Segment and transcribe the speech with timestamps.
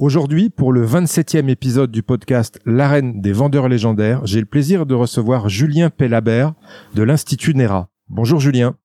[0.00, 4.94] Aujourd'hui, pour le 27e épisode du podcast L'arène des vendeurs légendaires, j'ai le plaisir de
[4.94, 6.54] recevoir Julien Pellabert
[6.94, 7.90] de l'Institut NERA.
[8.08, 8.76] Bonjour Julien.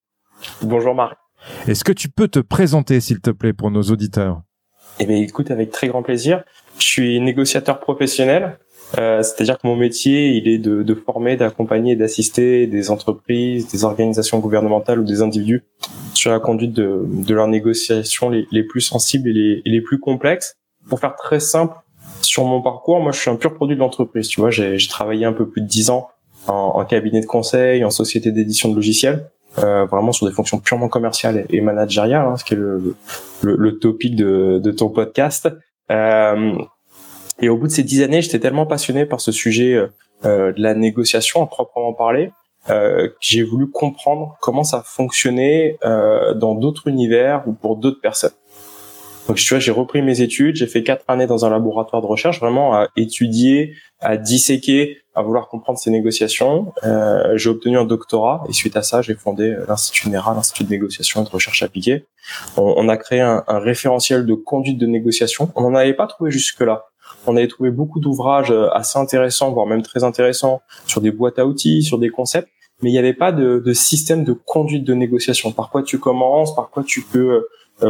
[0.61, 1.17] Bonjour Marc.
[1.69, 4.41] Est-ce que tu peux te présenter s'il te plaît pour nos auditeurs?
[4.99, 6.43] Eh bien écoute, avec très grand plaisir.
[6.79, 8.59] Je suis négociateur professionnel,
[8.97, 13.85] euh, c'est-à-dire que mon métier, il est de, de former, d'accompagner, d'assister des entreprises, des
[13.85, 15.63] organisations gouvernementales ou des individus
[16.13, 19.79] sur la conduite de, de leurs négociations les, les, plus sensibles et les, et les,
[19.79, 20.57] plus complexes.
[20.89, 21.75] Pour faire très simple,
[22.21, 24.27] sur mon parcours, moi, je suis un pur produit de l'entreprise.
[24.27, 26.09] Tu vois, j'ai travaillé un peu plus de dix ans
[26.47, 30.59] en, en, cabinet de conseil, en société d'édition de logiciels, euh, vraiment sur des fonctions
[30.59, 32.95] purement commerciales et, managériales, hein, ce qui est le,
[33.41, 35.49] le, le topic de, de ton podcast.
[35.91, 36.55] Euh,
[37.39, 39.87] et au bout de ces dix années, j'étais tellement passionné par ce sujet euh,
[40.25, 42.31] euh de la négociation, à proprement parler,
[42.69, 48.01] euh, que j'ai voulu comprendre comment ça fonctionnait euh, dans d'autres univers ou pour d'autres
[48.01, 48.33] personnes.
[49.27, 52.07] Donc, tu vois, j'ai repris mes études, j'ai fait quatre années dans un laboratoire de
[52.07, 56.73] recherche, vraiment à étudier, à disséquer, à vouloir comprendre ces négociations.
[56.83, 60.69] Euh, j'ai obtenu un doctorat et suite à ça, j'ai fondé l'Institut NERA, l'Institut de
[60.69, 62.05] négociation et de recherche appliquée.
[62.57, 65.51] On, on a créé un, un, référentiel de conduite de négociation.
[65.55, 66.85] On n'en avait pas trouvé jusque-là
[67.27, 71.39] on avait trouvé beaucoup d'ouvrages euh, assez intéressants, voire même très intéressants, sur des boîtes
[71.39, 72.49] à outils, sur des concepts,
[72.81, 75.51] mais il n'y avait pas de, de, système de conduite de négociation.
[75.51, 77.49] Par quoi tu commences, par quoi tu peux euh,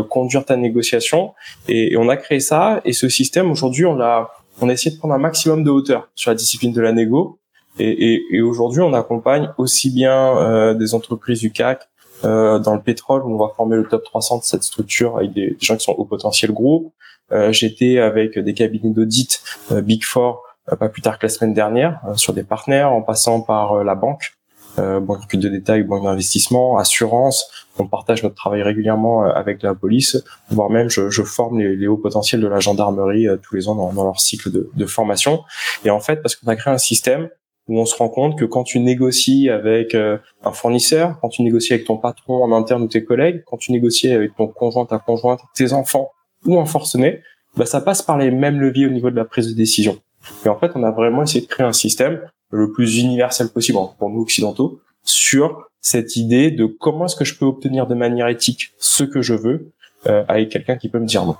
[0.09, 1.33] conduire ta négociation,
[1.67, 2.81] et, on a créé ça.
[2.85, 4.31] Et ce système, aujourd'hui, on a
[4.61, 7.39] on a essayé de prendre un maximum de hauteur sur la discipline de la négo.
[7.77, 11.89] Et, et, et aujourd'hui, on accompagne aussi bien euh, des entreprises du CAC
[12.23, 15.33] euh, dans le pétrole, où on va former le top 300 de cette structure avec
[15.33, 16.93] des, gens qui sont au potentiel groupe.
[17.31, 19.41] Euh, J'étais avec des cabinets d'audit
[19.71, 22.91] euh, Big Four euh, pas plus tard que la semaine dernière euh, sur des partenaires,
[22.91, 24.34] en passant par la banque,
[24.77, 27.49] banque de détail, banque d'investissement, assurance.
[27.79, 31.87] On partage notre travail régulièrement avec la police, voire même je, je forme les, les,
[31.87, 35.43] hauts potentiels de la gendarmerie tous les ans dans, dans leur cycle de, de formation.
[35.83, 37.29] Et en fait, parce qu'on a créé un système
[37.67, 41.41] où on se rend compte que quand tu négocies avec euh, un fournisseur, quand tu
[41.41, 44.85] négocies avec ton patron en interne ou tes collègues, quand tu négocies avec ton conjoint,
[44.85, 46.11] ta conjointe, tes enfants
[46.45, 47.21] ou un forcené,
[47.57, 49.97] bah ça passe par les mêmes leviers au niveau de la prise de décision.
[50.45, 52.21] Et en fait, on a vraiment essayé de créer un système
[52.51, 57.37] le plus universel possible pour nous occidentaux sur cette idée de comment est-ce que je
[57.37, 59.71] peux obtenir de manière éthique ce que je veux
[60.07, 61.35] euh, avec quelqu'un qui peut me dire non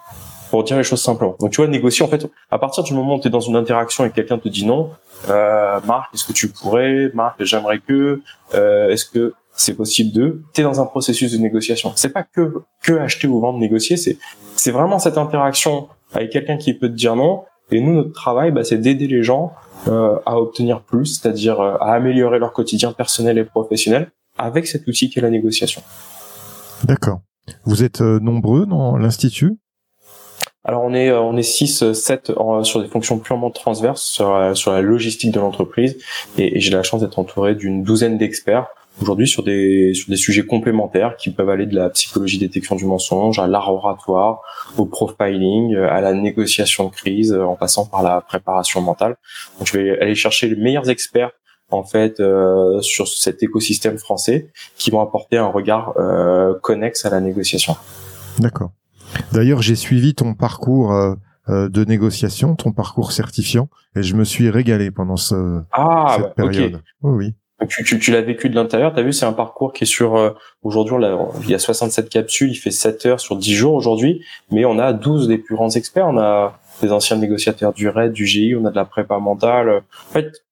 [0.49, 1.35] pour dire les choses simplement.
[1.39, 3.55] Donc tu vois, négocier en fait, à partir du moment où tu es dans une
[3.55, 4.91] interaction et quelqu'un te dit non,
[5.29, 8.21] euh, Marc, est-ce que tu pourrais, Marc, j'aimerais que,
[8.53, 11.93] euh, est-ce que c'est possible de, tu es dans un processus de négociation.
[11.95, 14.17] C'est pas que que acheter ou vendre, négocier, c'est
[14.55, 17.43] c'est vraiment cette interaction avec quelqu'un qui peut te dire non.
[17.71, 19.53] Et nous, notre travail, bah, c'est d'aider les gens
[19.87, 25.09] à obtenir plus, c'est-à-dire euh, à améliorer leur quotidien personnel et professionnel avec cet outil
[25.09, 25.81] qui est la négociation.
[26.83, 27.21] D'accord.
[27.63, 29.57] Vous êtes euh, nombreux dans l'institut?
[30.65, 34.33] Alors on est euh, on est 6 7 euh, sur des fonctions purement transverses sur,
[34.33, 35.97] euh, sur la logistique de l'entreprise
[36.37, 38.67] et, j'ai la chance d'être entouré d'une douzaine d'experts
[39.01, 42.85] aujourd'hui sur des sur des sujets complémentaires qui peuvent aller de la psychologie détection du
[42.85, 44.41] mensonge à l'art oratoire,
[44.77, 49.17] au profiling, à la négociation de crise en passant par la préparation mentale.
[49.59, 51.31] Donc je vais aller chercher les meilleurs experts
[51.71, 57.09] en fait euh, sur cet écosystème français qui vont apporter un regard euh, connexe à
[57.09, 57.75] la négociation.
[58.39, 58.71] D'accord.
[59.31, 61.15] D'ailleurs, j'ai suivi ton parcours euh,
[61.49, 66.35] euh, de négociation, ton parcours certifiant, et je me suis régalé pendant ce, ah, cette
[66.35, 66.81] période.
[67.01, 67.35] oui.
[67.69, 69.87] Tu, tu, tu l'as vécu de l'intérieur, tu as vu, c'est un parcours qui est
[69.87, 70.31] sur, euh,
[70.61, 70.97] aujourd'hui,
[71.43, 74.21] il y a 67 capsules, il fait 7 heures sur 10 jours aujourd'hui,
[74.51, 78.11] mais on a 12 des plus grands experts, on a des anciens négociateurs du RAID,
[78.11, 79.83] du GI, on a de la prépa mentale.
[80.09, 80.43] En fait,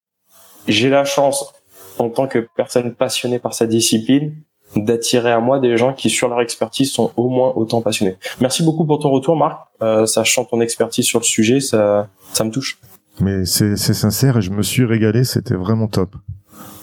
[0.68, 1.54] j'ai la chance,
[2.00, 4.36] en tant que personne passionnée par sa discipline,
[4.76, 8.16] d'attirer à moi des gens qui, sur leur expertise, sont au moins autant passionnés.
[8.40, 9.60] Merci beaucoup pour ton retour, Marc.
[9.82, 12.80] Euh, sachant ton expertise sur le sujet, ça, ça me touche.
[13.20, 16.16] Mais c'est sincère et je me suis régalé, c'était vraiment top.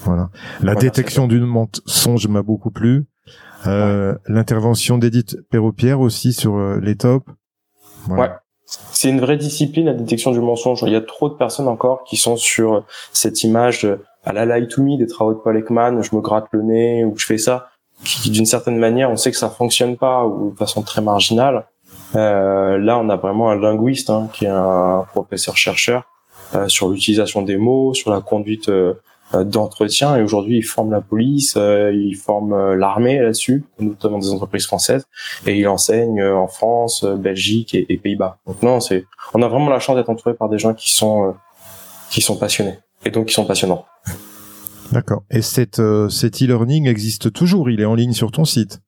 [0.04, 0.30] Voilà.
[0.60, 3.06] La détection d'une mensonge m'a beaucoup plu.
[3.66, 7.26] Euh, L'intervention d'Edith Perropierre aussi sur euh, les tops.
[8.08, 8.30] Ouais.
[8.64, 10.82] C'est une vraie discipline, la détection du mensonge.
[10.86, 13.86] Il y a trop de personnes encore qui sont sur cette image
[14.24, 17.04] à la lie to me des travaux de Paul Ekman, je me gratte le nez
[17.04, 17.68] ou je fais ça,
[18.04, 21.66] qui d'une certaine manière, on sait que ça fonctionne pas ou de façon très marginale.
[22.16, 26.04] Euh, là, on a vraiment un linguiste hein, qui est un professeur chercheur
[26.54, 28.94] euh, sur l'utilisation des mots, sur la conduite euh, euh,
[29.44, 34.30] d'entretien et aujourd'hui il forme la police, euh, il forme euh, l'armée là-dessus, notamment des
[34.30, 35.04] entreprises françaises
[35.46, 38.38] et il enseigne en France, Belgique et, Pays-Bas.
[38.46, 39.04] Donc non, c'est
[39.34, 41.34] on a vraiment la chance d'être entouré par des gens qui sont
[42.10, 43.84] qui sont passionnés et donc qui sont passionnants.
[44.92, 45.22] D'accord.
[45.30, 48.80] Et cette cet e-learning existe toujours, il est en ligne sur ton site.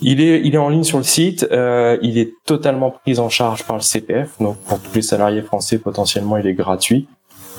[0.00, 1.46] Il est, il est en ligne sur le site.
[1.50, 4.30] Euh, il est totalement pris en charge par le CPF.
[4.40, 7.06] Donc pour tous les salariés français, potentiellement, il est gratuit.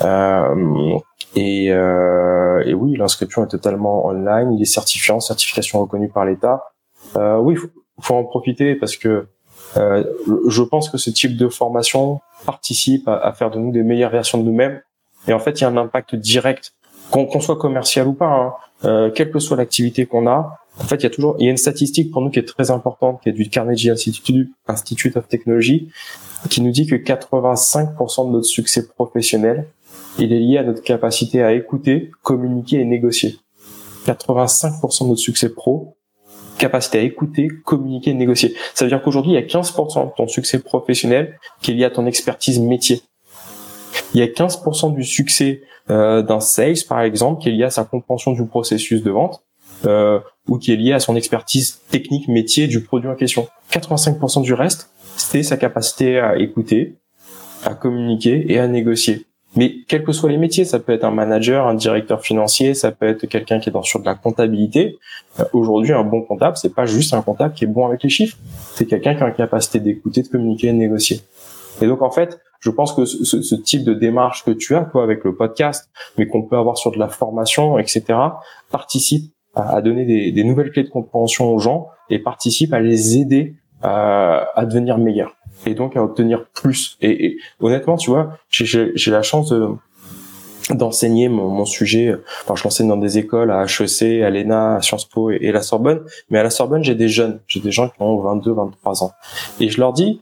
[0.01, 0.97] Euh,
[1.35, 4.53] et, euh, et oui, l'inscription est totalement online.
[4.53, 6.63] Il est certifiant, certification reconnue par l'État.
[7.15, 7.67] Euh, oui, faut,
[7.99, 9.27] faut en profiter parce que
[9.77, 10.03] euh,
[10.47, 14.37] je pense que ce type de formation participe à, faire de nous des meilleures versions
[14.37, 14.81] de nous-mêmes.
[15.27, 16.73] Et en fait, il y a un impact direct,
[17.11, 18.53] qu'on soit commercial ou pas, hein,
[18.83, 20.57] euh, quelle que soit l'activité qu'on a.
[20.79, 22.47] En fait, il y a toujours, il y a une statistique pour nous qui est
[22.47, 25.89] très importante, qui est du Carnegie Institute, Institute of Technology,
[26.49, 29.67] qui nous dit que 85% de notre succès professionnel
[30.19, 33.37] il est lié à notre capacité à écouter, communiquer et négocier.
[34.05, 35.97] 85% de notre succès pro,
[36.57, 38.55] capacité à écouter, communiquer et négocier.
[38.73, 41.85] Ça veut dire qu'aujourd'hui, il y a 15% de ton succès professionnel qui est lié
[41.85, 43.01] à ton expertise métier.
[44.13, 47.69] Il y a 15% du succès euh, d'un sales, par exemple, qui est lié à
[47.69, 49.43] sa compréhension du processus de vente
[49.85, 53.47] euh, ou qui est lié à son expertise technique métier du produit en question.
[53.71, 56.95] 85% du reste, c'est sa capacité à écouter,
[57.63, 59.25] à communiquer et à négocier.
[59.55, 62.91] Mais quels que soient les métiers, ça peut être un manager, un directeur financier, ça
[62.91, 64.97] peut être quelqu'un qui est dans sur de la comptabilité.
[65.39, 68.09] Euh, aujourd'hui, un bon comptable, c'est pas juste un comptable qui est bon avec les
[68.09, 68.37] chiffres.
[68.73, 71.21] C'est quelqu'un qui a la capacité d'écouter, de communiquer, de négocier.
[71.81, 75.03] Et donc en fait, je pense que ce, type de démarche que tu as, toi,
[75.03, 78.03] avec le podcast, mais qu'on peut avoir sur de la formation, etc.,
[78.71, 83.55] participe à, donner des, nouvelles clés de compréhension aux gens et participe à les aider
[83.81, 85.35] à, à devenir meilleurs
[85.65, 86.97] et donc à obtenir plus.
[87.01, 89.69] Et, honnêtement, tu vois, j'ai la chance de
[90.71, 92.15] d'enseigner mon, mon, sujet.
[92.43, 95.61] Enfin, je l'enseigne dans des écoles à HEC, à l'ENA, à Sciences Po et, la
[95.61, 96.01] Sorbonne.
[96.31, 99.11] Mais à la Sorbonne, j'ai des jeunes, j'ai des gens qui ont 22, 23 ans.
[99.59, 100.21] Et je leur dis,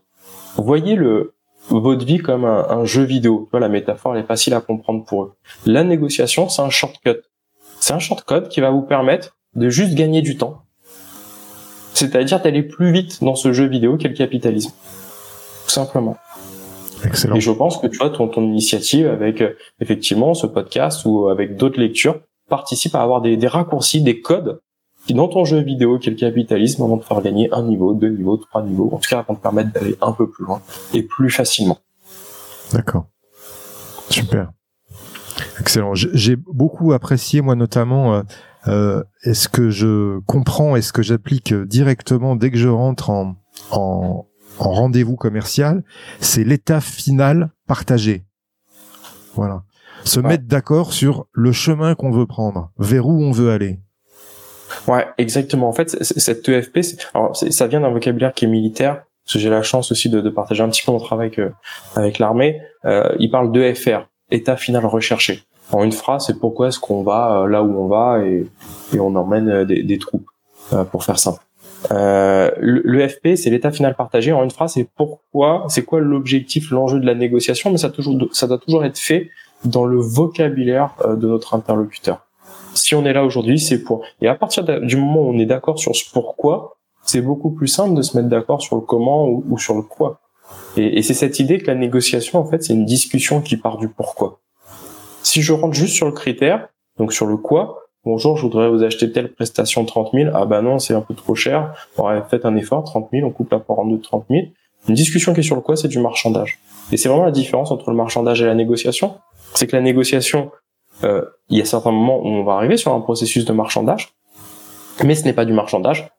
[0.58, 1.34] voyez le
[1.70, 3.48] votre vie comme un, un jeu vidéo.
[3.52, 5.34] Vois, la métaphore, elle est facile à comprendre pour eux.
[5.66, 7.22] La négociation, c'est un shortcut.
[7.80, 10.64] C'est un shortcut qui va vous permettre de juste gagner du temps.
[11.94, 14.74] C'est-à-dire d'aller plus vite dans ce jeu vidéo qu'est le capitalisme
[15.64, 16.18] tout simplement.
[17.04, 17.36] Excellent.
[17.36, 21.28] Et je pense que tu vois ton, ton initiative avec euh, effectivement ce podcast ou
[21.28, 22.20] avec d'autres lectures
[22.50, 24.62] participe à avoir des, des raccourcis, des codes
[25.06, 27.94] qui dans ton jeu vidéo qui est le capitalisme vont te faire gagner un niveau,
[27.94, 30.62] deux niveaux, trois niveaux, en tout cas vont te permettre d'aller un peu plus loin
[30.94, 31.78] et plus facilement.
[32.72, 33.06] D'accord.
[34.10, 34.52] Super.
[35.60, 35.94] Excellent.
[35.94, 38.22] J'ai beaucoup apprécié moi notamment euh,
[38.68, 43.36] euh, est-ce que je comprends, est-ce que j'applique directement dès que je rentre en,
[43.72, 44.26] en,
[44.60, 45.84] en rendez-vous commercial,
[46.20, 48.26] c'est l'état final partagé.
[49.36, 49.64] Voilà.
[50.04, 53.80] Se mettre d'accord sur le chemin qu'on veut prendre, vers où on veut aller.
[54.88, 55.70] Ouais, exactement.
[55.70, 56.80] En fait, cette EFP,
[57.14, 60.20] alors ça vient d'un vocabulaire qui est militaire, parce que j'ai la chance aussi de,
[60.20, 61.54] de, partager un petit peu mon travail avec,
[61.96, 62.60] avec l'armée.
[62.84, 65.46] Euh, il parle d'EFR, état final recherché.
[65.72, 68.46] En une phrase, c'est pourquoi est-ce qu'on va euh, là où on va et,
[68.94, 70.28] et on emmène euh, des, des troupes,
[70.74, 71.43] euh, pour faire simple.
[71.92, 74.32] Euh, le, c'est l'état final partagé.
[74.32, 78.18] En une phrase, c'est pourquoi, c'est quoi l'objectif, l'enjeu de la négociation, mais ça, toujours,
[78.32, 79.30] ça doit toujours être fait
[79.66, 82.26] dans le vocabulaire euh, de notre interlocuteur.
[82.74, 84.04] Si on est là aujourd'hui, c'est pour.
[84.22, 87.68] Et à partir du moment où on est d'accord sur ce pourquoi, c'est beaucoup plus
[87.68, 90.20] simple de se mettre d'accord sur le comment ou, sur le quoi.
[90.76, 93.90] Et c'est cette idée que la négociation, en fait, c'est une discussion qui part du
[93.90, 94.40] pourquoi.
[95.22, 98.84] Si je rentre juste sur le critère, donc sur le quoi, Bonjour, je voudrais vous
[98.84, 100.32] acheter telle prestation 30 000.
[100.34, 101.74] Ah bah non, c'est un peu trop cher.
[101.98, 104.48] On fait un effort, 30 000, on coupe la part en deux de 30 000.
[104.90, 106.60] Une discussion qui est sur le quoi, c'est du marchandage.
[106.92, 109.16] Et c'est vraiment la différence entre le marchandage et la négociation.
[109.54, 110.52] C'est que la négociation,
[111.06, 114.14] euh, il y a certains moments où on va arriver sur un processus de marchandage,
[115.06, 116.10] mais ce n'est pas du marchandage,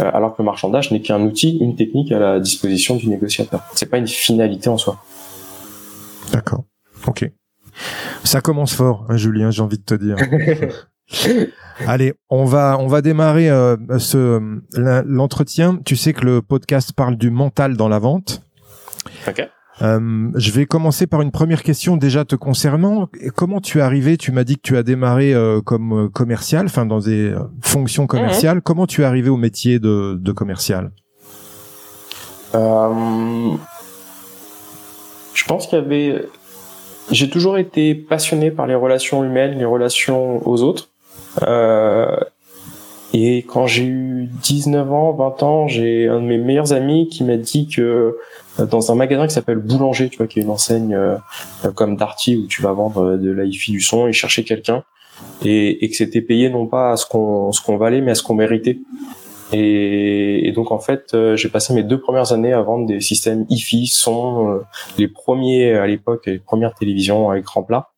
[0.00, 3.62] euh, alors que le marchandage n'est qu'un outil, une technique à la disposition du négociateur.
[3.74, 4.98] C'est pas une finalité en soi.
[6.32, 6.62] D'accord.
[7.08, 7.28] Ok.
[8.22, 10.16] Ça commence fort, hein, Julien, j'ai envie de te dire.
[11.86, 14.40] Allez, on va on va démarrer euh, ce
[14.74, 15.78] l'entretien.
[15.84, 18.42] Tu sais que le podcast parle du mental dans la vente.
[19.26, 19.48] Ok.
[19.80, 23.08] Euh, je vais commencer par une première question déjà te concernant.
[23.34, 24.16] Comment tu es arrivé?
[24.16, 28.62] Tu m'as dit que tu as démarré euh, comme commercial, enfin dans des fonctions commerciales.
[28.62, 30.92] Comment tu es arrivé au métier de, de commercial?
[35.34, 36.28] Je pense qu'il y avait.
[37.10, 40.91] J'ai toujours été passionné par les relations humaines, les relations aux autres.
[41.42, 42.16] Euh,
[43.14, 47.24] et quand j'ai eu 19 ans, 20 ans, j'ai un de mes meilleurs amis qui
[47.24, 48.16] m'a dit que
[48.58, 51.16] euh, dans un magasin qui s'appelle Boulanger, tu vois, qui est une enseigne euh,
[51.74, 54.84] comme Darty où tu vas vendre de la du son, il cherchait quelqu'un
[55.44, 58.34] et, que c'était payé non pas à ce qu'on ce valait, mais à ce qu'on
[58.34, 58.78] méritait.
[59.52, 63.86] Et, donc en fait, j'ai passé mes deux premières années à vendre des systèmes hi-fi,
[63.86, 64.60] son,
[64.98, 67.90] les premiers à l'époque, les premières télévisions à écran plat.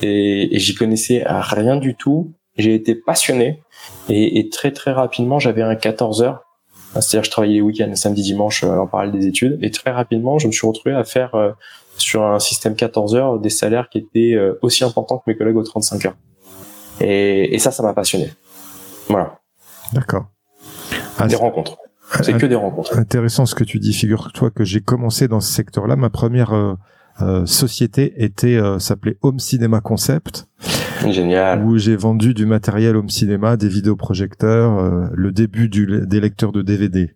[0.00, 3.62] Et j'y connaissais rien du tout j'ai été passionné
[4.08, 6.44] et, et, très très rapidement j'avais un 14 heures.
[6.94, 9.58] C'est-à-dire je travaillais les week-ends samedi dimanche euh, en parallèle des études.
[9.62, 11.52] Et très rapidement je me suis retrouvé à faire euh,
[11.96, 15.56] sur un système 14 heures des salaires qui étaient euh, aussi importants que mes collègues
[15.56, 16.16] aux 35 heures.
[17.00, 18.32] Et, et ça ça m'a passionné.
[19.08, 19.38] Voilà.
[19.92, 20.26] D'accord.
[21.18, 21.76] Ah, des rencontres.
[22.22, 22.98] C'est que des rencontres.
[22.98, 23.94] intéressant ce que tu dis.
[23.94, 25.96] Figure-toi que j'ai commencé dans ce secteur-là.
[25.96, 30.46] Ma première euh, société était s'appelait Home Cinema Concept
[31.10, 31.64] Génial.
[31.64, 36.52] Où j'ai vendu du matériel home cinéma, des vidéoprojecteurs, euh, le début du, des lecteurs
[36.52, 37.14] de DVD.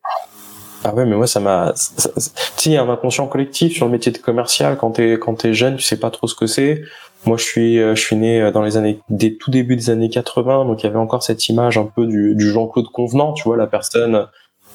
[0.85, 1.73] Ah ouais, mais moi ça m'a.
[1.75, 1.81] Tu
[2.21, 4.76] sais, il y a un inconscient collectif sur le métier de commercial.
[4.76, 6.83] Quand t'es quand t'es jeune, tu sais pas trop ce que c'est.
[7.25, 10.11] Moi, je suis je suis né euh, dans les années des tout début des années
[10.11, 13.45] 80, donc il y avait encore cette image un peu du, du Jean-Claude Convenant, tu
[13.45, 14.26] vois, la personne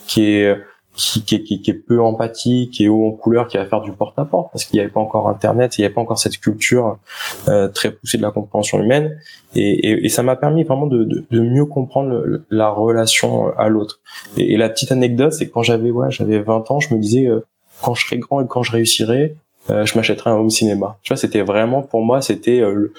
[0.08, 0.58] qui est
[0.96, 3.82] qui, qui, qui, qui, est peu empathique, qui est haut en couleur, qui va faire
[3.82, 6.38] du porte-à-porte, parce qu'il n'y avait pas encore Internet, il n'y avait pas encore cette
[6.38, 6.98] culture
[7.48, 9.18] euh, très poussée de la compréhension humaine,
[9.56, 13.70] et, et, et ça m'a permis vraiment de, de, de mieux comprendre la relation à
[13.70, 14.00] l'autre.
[14.38, 17.26] Et, la petite anecdote, c'est que quand j'avais ouais, j'avais 20 ans, je me disais
[17.28, 17.44] euh,
[17.82, 19.36] quand je serai grand et quand je réussirai,
[19.70, 20.98] euh, je m'achèterai un home cinéma.
[21.04, 22.92] Tu vois, c'était vraiment pour moi, c'était euh,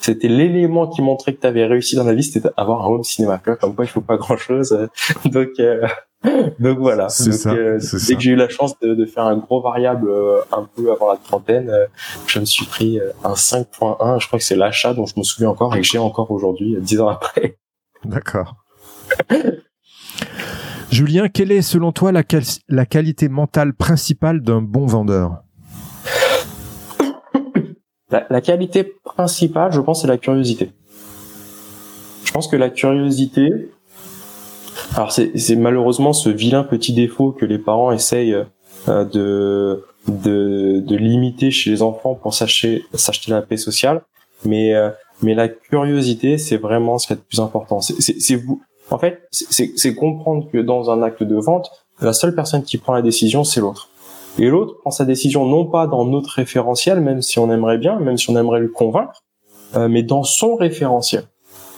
[0.00, 3.04] c'était l'élément qui montrait que tu avais réussi dans la vie, c'était avoir un home
[3.04, 3.38] cinéma.
[3.38, 4.88] Comme quoi, il faut pas grand chose.
[5.24, 5.48] Donc,
[6.58, 7.08] Donc voilà.
[7.08, 10.08] C'est ça, euh, dès que j'ai eu la chance de, de, faire un gros variable
[10.08, 11.86] euh, un peu avant la trentaine, euh,
[12.26, 14.20] je me suis pris un 5.1.
[14.20, 16.76] Je crois que c'est l'achat dont je me souviens encore et que j'ai encore aujourd'hui,
[16.80, 17.58] dix ans après.
[18.04, 18.56] D'accord.
[20.90, 22.22] Julien, quelle est selon toi la,
[22.68, 25.42] la qualité mentale principale d'un bon vendeur?
[28.10, 30.70] La, la, qualité principale, je pense, c'est la curiosité.
[32.24, 33.70] Je pense que la curiosité,
[34.94, 38.36] alors c'est malheureusement ce vilain petit défaut que les parents essayent
[38.88, 42.82] euh, de, de, de limiter chez les enfants pour s'acheter
[43.28, 44.02] la paix sociale,
[44.44, 44.90] mais euh,
[45.22, 47.80] mais la curiosité c'est vraiment ce qui est le plus important.
[47.80, 48.62] C'est vous.
[48.90, 52.94] En fait, c'est comprendre que dans un acte de vente, la seule personne qui prend
[52.94, 53.90] la décision c'est l'autre.
[54.38, 57.98] Et l'autre prend sa décision non pas dans notre référentiel, même si on aimerait bien,
[57.98, 59.24] même si on aimerait le convaincre,
[59.76, 61.24] euh, mais dans son référentiel,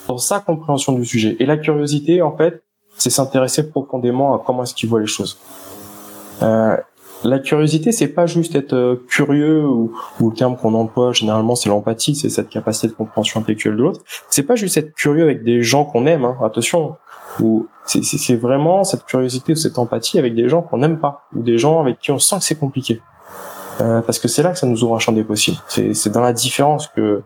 [0.06, 1.36] dans sa compréhension du sujet.
[1.40, 2.62] Et la curiosité, en fait,
[3.00, 5.38] c'est s'intéresser profondément à comment est-ce qu'il voit les choses.
[6.42, 6.76] Euh,
[7.24, 11.54] la curiosité, c'est pas juste être euh, curieux ou, ou, le terme qu'on emploie généralement,
[11.54, 14.00] c'est l'empathie, c'est cette capacité de compréhension intellectuelle de l'autre.
[14.30, 16.96] C'est pas juste être curieux avec des gens qu'on aime, hein, attention.
[17.40, 21.42] Ou c'est vraiment cette curiosité ou cette empathie avec des gens qu'on n'aime pas ou
[21.42, 23.00] des gens avec qui on sent que c'est compliqué.
[23.80, 25.58] Euh, parce que c'est là que ça nous ouvre un champ des possibles.
[25.68, 27.22] C'est dans la différence que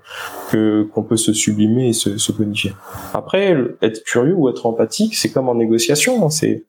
[0.92, 2.72] qu'on peut se sublimer et se, se bonifier.
[3.12, 6.24] Après, être curieux ou être empathique, c'est comme en négociation.
[6.24, 6.64] Hein, c'est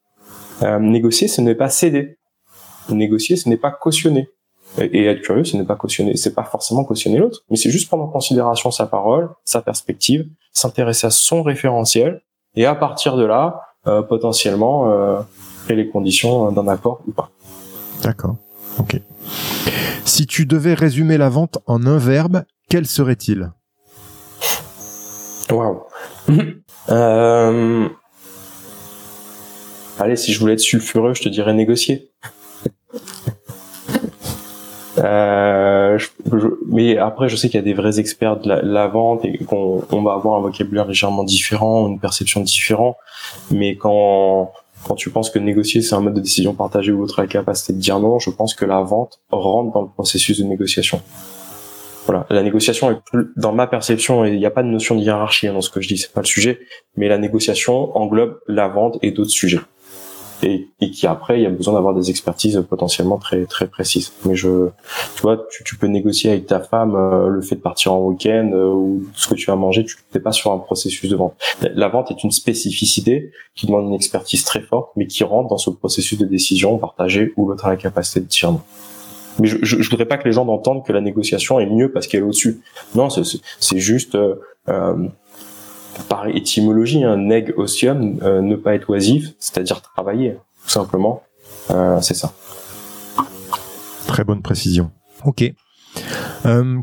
[0.63, 2.17] euh, négocier, ce n'est pas céder.
[2.89, 4.29] Négocier, ce n'est pas cautionner.
[4.77, 6.17] Et, être curieux, ce n'est pas cautionner.
[6.17, 10.27] C'est pas forcément cautionner l'autre, mais c'est juste prendre en considération sa parole, sa perspective,
[10.51, 12.21] s'intéresser à son référentiel,
[12.55, 15.19] et à partir de là, euh, potentiellement, euh,
[15.65, 17.29] créer les conditions d'un accord ou pas.
[18.03, 18.35] D'accord.
[18.79, 19.00] Ok.
[20.05, 23.51] Si tu devais résumer la vente en un verbe, quel serait-il?
[25.50, 25.84] Waouh.
[26.89, 27.89] euh...
[29.98, 32.10] Allez, si je voulais être sulfureux, je te dirais négocier.
[34.98, 35.98] euh,
[36.67, 40.01] mais après, je sais qu'il y a des vrais experts de la, vente et qu'on
[40.03, 42.98] va avoir un vocabulaire légèrement différent, une perception différente.
[43.51, 44.51] Mais quand
[44.85, 47.27] quand tu penses que négocier c'est un mode de décision partagé ou l'autre a la
[47.27, 51.01] capacité de dire non, je pense que la vente rentre dans le processus de négociation.
[52.05, 55.01] Voilà, la négociation est plus, dans ma perception, il n'y a pas de notion de
[55.01, 56.59] hiérarchie hein, dans ce que je dis, c'est pas le sujet,
[56.95, 59.59] mais la négociation englobe la vente et d'autres sujets.
[60.45, 64.13] Et, et qui après il y a besoin d'avoir des expertises potentiellement très très précises.
[64.25, 64.69] Mais je,
[65.15, 68.01] tu vois, tu, tu peux négocier avec ta femme euh, le fait de partir en
[68.01, 71.15] week-end euh, ou ce que tu vas manger, tu n'es pas sur un processus de
[71.15, 71.33] vente.
[71.61, 75.57] La vente est une spécificité qui demande une expertise très forte, mais qui rentre dans
[75.57, 78.61] ce processus de décision partagée où l'autre a la capacité de dire non.
[79.39, 81.91] Mais je, je, je, voudrais pas que les gens entendent que la négociation est mieux
[81.91, 82.61] parce qu'elle est au-dessus.
[82.93, 84.35] Non, c'est juste euh,
[84.69, 85.07] euh,
[86.03, 91.23] par étymologie, un hein, neg osium, euh, ne pas être oisif, c'est-à-dire travailler, tout simplement.
[91.71, 92.33] Euh, c'est ça.
[94.07, 94.91] Très bonne précision.
[95.23, 95.43] Ok.
[96.45, 96.79] Euh,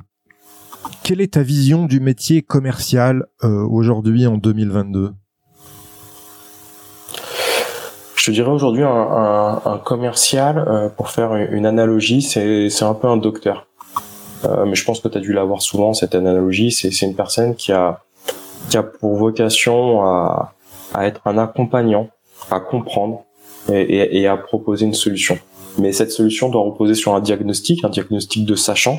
[1.02, 5.12] quelle est ta vision du métier commercial aujourd'hui en 2022
[8.14, 13.16] je dirais aujourd'hui un, un, un, commercial, pour faire une analogie, c'est un peu un
[13.16, 13.66] docteur.
[14.44, 16.70] mais je pense que tu as dû l'avoir souvent, cette analogie.
[16.70, 18.04] C'est une personne qui a
[18.68, 20.54] qui a pour vocation à,
[20.94, 22.08] à être un accompagnant,
[22.50, 23.24] à comprendre
[23.70, 25.38] et, et, à proposer une solution.
[25.78, 28.98] Mais cette solution doit reposer sur un diagnostic, un diagnostic de sachant.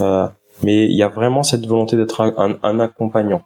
[0.00, 0.26] Euh,
[0.62, 3.42] mais il y a vraiment cette volonté d'être un, un, accompagnant.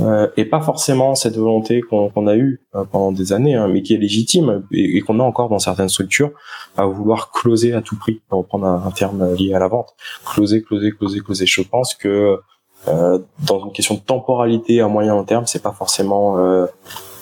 [0.00, 3.82] Euh, et pas forcément cette volonté qu'on a eue euh, pendant des années, hein, mais
[3.82, 6.32] qui est légitime et, qu'on a encore dans certaines structures
[6.76, 9.94] à vouloir closer à tout prix, pour reprendre un, terme lié à la vente.
[10.26, 11.46] Closer, closer, closer, closer.
[11.46, 12.40] Je pense que
[12.86, 16.66] dans une question de temporalité à moyen long terme, c'est pas forcément euh,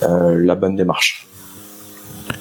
[0.03, 1.29] euh, la bonne démarche.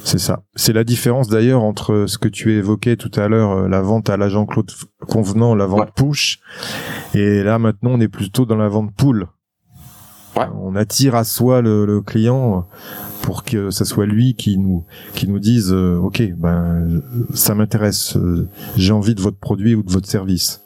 [0.04, 0.42] C'est ça.
[0.56, 4.18] C'est la différence d'ailleurs entre ce que tu évoquais tout à l'heure, la vente à
[4.18, 4.72] l'agent Claude
[5.08, 6.40] convenant, la vente push,
[7.13, 9.28] et là maintenant on est plutôt dans la vente pool.
[10.36, 10.46] Ouais.
[10.63, 12.66] On attire à soi le, le, client
[13.22, 17.01] pour que ce soit lui qui nous qui nous dise ok ben
[17.34, 18.18] ça m'intéresse,
[18.78, 20.63] j'ai envie de votre produit ou de votre service.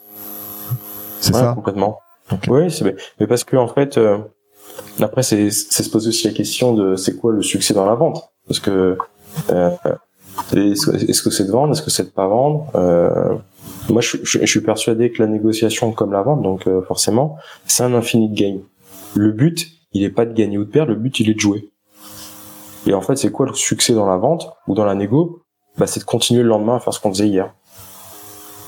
[1.20, 1.52] C'est ça?
[1.54, 1.98] complètement.
[2.48, 4.18] Oui, c'est mais parce que en fait, euh,
[5.00, 8.30] après c'est se poser aussi la question de c'est quoi le succès dans la vente?
[8.46, 8.98] Parce que
[9.50, 9.70] euh,
[10.54, 12.66] est-ce que c'est de vendre, est-ce que c'est de pas vendre?
[12.74, 13.34] Euh,
[13.88, 17.82] Moi, je, je, suis persuadé que la négociation comme la vente, donc euh, forcément, c'est
[17.82, 18.60] un infini de game.
[19.14, 21.40] Le but, il est pas de gagner ou de perdre, le but, il est de
[21.40, 21.70] jouer.
[22.86, 25.40] Et en fait, c'est quoi le succès dans la vente ou dans la négo?
[25.78, 27.52] Bah, c'est de continuer le lendemain à faire ce qu'on faisait hier.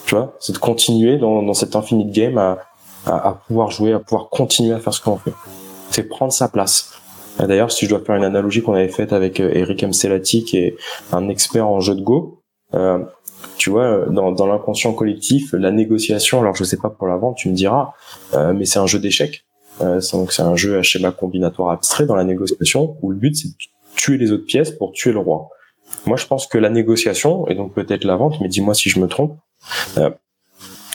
[0.06, 2.58] Tu vois, c'est de continuer dans, dans cet infini de game à,
[3.06, 5.32] à, pouvoir jouer, à pouvoir continuer à faire ce qu'on fait.
[5.90, 6.92] C'est prendre sa place.
[7.38, 10.58] D'ailleurs, si je dois faire une analogie qu'on avait faite avec euh, Eric Mcelati, qui
[10.58, 10.76] est
[11.12, 12.42] un expert en jeu de Go,
[12.74, 12.98] euh,
[13.56, 17.36] tu vois, dans, dans l'inconscient collectif, la négociation, alors je sais pas pour la vente,
[17.36, 17.92] tu me diras,
[18.34, 19.44] euh, mais c'est un jeu d'échecs.
[19.80, 23.36] Euh, donc c'est un jeu à schéma combinatoire abstrait dans la négociation, où le but
[23.36, 23.54] c'est de
[23.96, 25.48] tuer les autres pièces pour tuer le roi.
[26.06, 29.00] Moi, je pense que la négociation, et donc peut-être la vente, mais dis-moi si je
[29.00, 29.36] me trompe,
[29.96, 30.10] euh,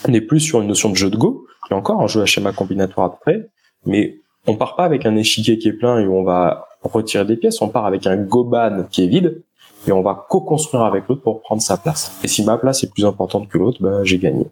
[0.07, 2.25] n'est plus sur une notion de jeu de Go, qui est encore un jeu à
[2.25, 3.49] schéma combinatoire après,
[3.85, 7.25] mais on part pas avec un échiquier qui est plein et où on va retirer
[7.25, 9.41] des pièces, on part avec un goban qui est vide
[9.87, 12.17] et on va co-construire avec l'autre pour prendre sa place.
[12.23, 14.45] Et si ma place est plus importante que l'autre, bah, j'ai gagné.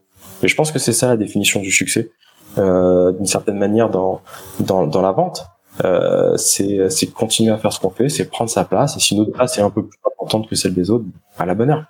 [0.44, 2.12] Et je pense que c'est ça la définition du succès,
[2.58, 4.22] euh, d'une certaine manière dans,
[4.60, 5.46] dans, dans la vente.
[5.86, 9.32] Euh, c'est continuer à faire ce qu'on fait, c'est prendre sa place, et si notre
[9.32, 11.06] place est un peu plus importante que celle des autres,
[11.38, 11.86] à la bonne heure.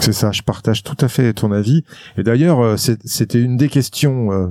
[0.00, 1.84] C'est ça, je partage tout à fait ton avis.
[2.18, 4.46] Et d'ailleurs, euh, c'était une des questions euh,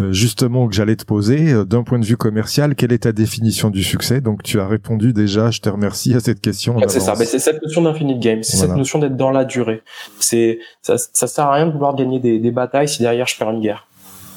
[0.00, 1.64] euh, justement que j'allais te poser.
[1.64, 4.20] D'un point de vue commercial, quelle est ta définition du succès?
[4.20, 6.76] Donc tu as répondu déjà, je te remercie à cette question.
[6.88, 9.82] C'est ça, c'est cette notion d'infinite game, c'est cette notion d'être dans la durée.
[10.20, 13.36] C'est ça, ça sert à rien de vouloir gagner des, des batailles si derrière je
[13.36, 13.86] perds une guerre.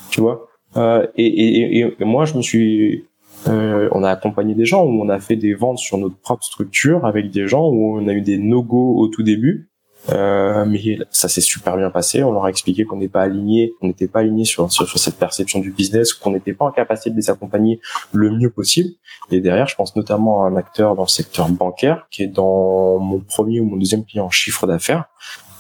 [0.10, 0.48] Tu vois?
[0.76, 3.06] Euh, et, et, et, moi, je me suis
[3.48, 6.44] euh, on a accompagné des gens où on a fait des ventes sur notre propre
[6.44, 9.70] structure avec des gens où on a eu des no-go au tout début
[10.10, 12.24] euh, mais ça s'est super bien passé.
[12.24, 15.18] On leur a expliqué qu'on n'est pas aligné, on n'était pas aligné sur, sur, cette
[15.18, 17.80] perception du business, qu'on n'était pas en capacité de les accompagner
[18.14, 18.90] le mieux possible.
[19.32, 23.00] Et derrière, je pense notamment à un acteur dans le secteur bancaire qui est dans
[23.00, 25.06] mon premier ou mon deuxième client en chiffre d'affaires.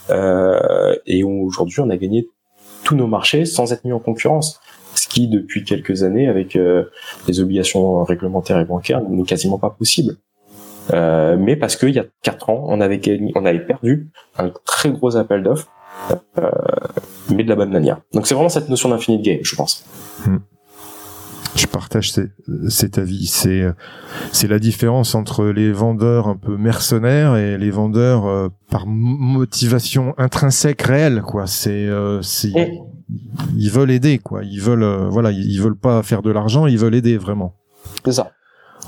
[0.09, 2.29] Euh, et aujourd'hui, on a gagné
[2.83, 4.61] tous nos marchés sans être mis en concurrence.
[4.95, 6.85] Ce qui, depuis quelques années, avec euh,
[7.27, 10.17] les obligations réglementaires et bancaires, n'est quasiment pas possible.
[10.93, 13.01] Euh, mais parce qu'il y a quatre ans, on avait
[13.35, 15.67] on avait perdu un très gros appel d'offres,
[16.37, 16.49] euh,
[17.33, 17.99] mais de la bonne manière.
[18.13, 19.85] Donc c'est vraiment cette notion d'infinite game, je pense.
[20.25, 20.37] Hmm.
[21.55, 22.13] Je partage
[22.69, 23.25] cet avis.
[23.25, 23.63] C'est
[24.31, 30.13] c'est la différence entre les vendeurs un peu mercenaires et les vendeurs euh, par motivation
[30.17, 31.47] intrinsèque réelle, quoi.
[31.47, 31.89] C'est
[32.21, 32.51] c'est
[33.57, 34.43] ils veulent aider, quoi.
[34.43, 37.55] Ils veulent voilà, ils veulent pas faire de l'argent, ils veulent aider vraiment.
[38.05, 38.31] C'est ça.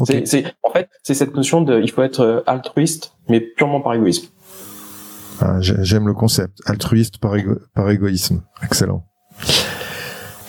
[0.05, 3.93] C'est, en fait, c'est cette notion de, il faut être euh, altruiste, mais purement par
[3.93, 4.27] égoïsme.
[5.41, 7.33] Ah, j'aime le concept, altruiste par,
[7.73, 8.43] par égoïsme.
[8.61, 9.05] Excellent.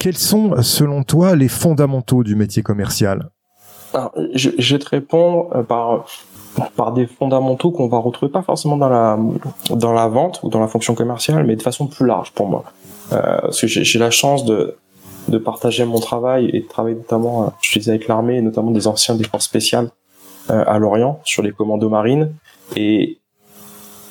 [0.00, 3.30] Quels sont, selon toi, les fondamentaux du métier commercial?
[3.94, 6.06] Alors, je, je, vais te répondre euh, par
[6.76, 9.18] par des fondamentaux qu'on va retrouver pas forcément dans la
[9.70, 12.64] dans la vente ou dans la fonction commerciale, mais de façon plus large pour moi.
[13.12, 14.76] Euh, parce que j'ai la chance de
[15.28, 18.88] de partager mon travail et de travailler notamment, je disais avec l'armée, et notamment des
[18.88, 19.90] anciens des forces spéciales
[20.50, 22.32] à Lorient sur les commandos marines.
[22.76, 23.18] Et,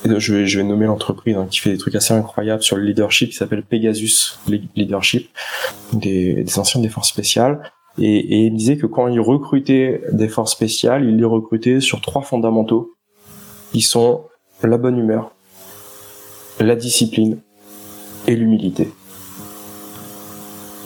[0.06, 2.84] je, vais, je vais nommer l'entreprise hein, qui fait des trucs assez incroyables sur le
[2.84, 4.40] leadership, qui s'appelle Pegasus
[4.76, 5.30] Leadership,
[5.94, 7.62] des, des anciens des forces spéciales.
[7.98, 12.00] Et, et, il disait que quand il recrutait des forces spéciales, il les recrutait sur
[12.02, 12.96] trois fondamentaux,
[13.74, 14.26] qui sont
[14.64, 15.32] la bonne humeur,
[16.60, 17.40] la discipline
[18.28, 18.92] et l'humilité.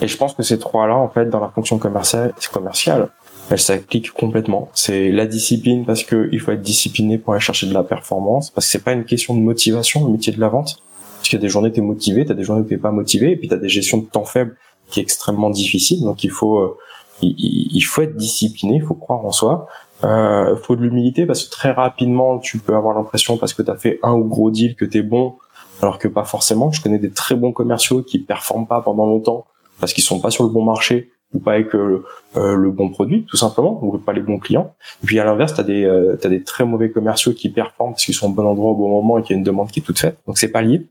[0.01, 3.09] Et je pense que ces trois-là, en fait, dans la fonction commerciale, commerciale
[3.53, 4.69] elle s'applique complètement.
[4.73, 8.49] C'est la discipline parce que il faut être discipliné pour aller chercher de la performance,
[8.49, 10.81] parce que c'est pas une question de motivation, le métier de la vente.
[11.17, 13.35] Parce qu'il y a des journées t'es motivé, t'as des journées t'es pas motivé, et
[13.35, 14.57] puis t'as des gestions de temps faibles
[14.89, 16.01] qui est extrêmement difficile.
[16.01, 16.77] Donc il faut, euh,
[17.21, 19.67] il, faut être discipliné, il faut croire en soi.
[20.03, 23.77] Euh, faut de l'humilité parce que très rapidement tu peux avoir l'impression parce que t'as
[23.77, 25.35] fait un ou gros deal que t'es bon,
[25.81, 26.71] alors que pas forcément.
[26.71, 29.45] Je connais des très bons commerciaux qui performent pas pendant longtemps
[29.79, 32.03] parce qu'ils sont pas sur le bon marché ou pas avec euh,
[32.35, 34.75] euh, le bon produit tout simplement ou pas les bons clients.
[35.03, 38.05] Et puis à l'inverse t'as des euh, t'as des très mauvais commerciaux qui performent parce
[38.05, 39.79] qu'ils sont au bon endroit au bon moment et qu'il y a une demande qui
[39.79, 40.17] est toute faite.
[40.27, 40.87] Donc c'est pas lié.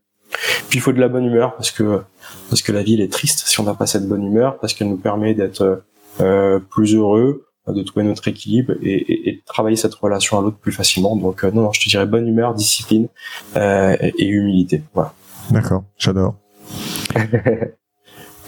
[0.68, 2.02] Puis il faut de la bonne humeur parce que
[2.48, 4.74] parce que la vie elle est triste si on n'a pas cette bonne humeur parce
[4.74, 5.82] qu'elle nous permet d'être
[6.20, 10.42] euh, plus heureux de trouver notre équilibre et, et, et de travailler cette relation à
[10.42, 11.14] l'autre plus facilement.
[11.14, 13.06] Donc non, non je te dirais bonne humeur discipline
[13.54, 14.82] et humilité.
[14.94, 15.14] Voilà.
[15.50, 15.84] D'accord.
[15.96, 16.34] J'adore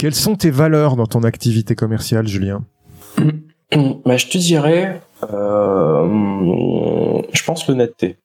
[0.05, 2.63] Quelles sont tes valeurs dans ton activité commerciale, Julien
[3.17, 5.01] bah, Je te dirais,
[5.33, 8.19] euh, je pense l'honnêteté.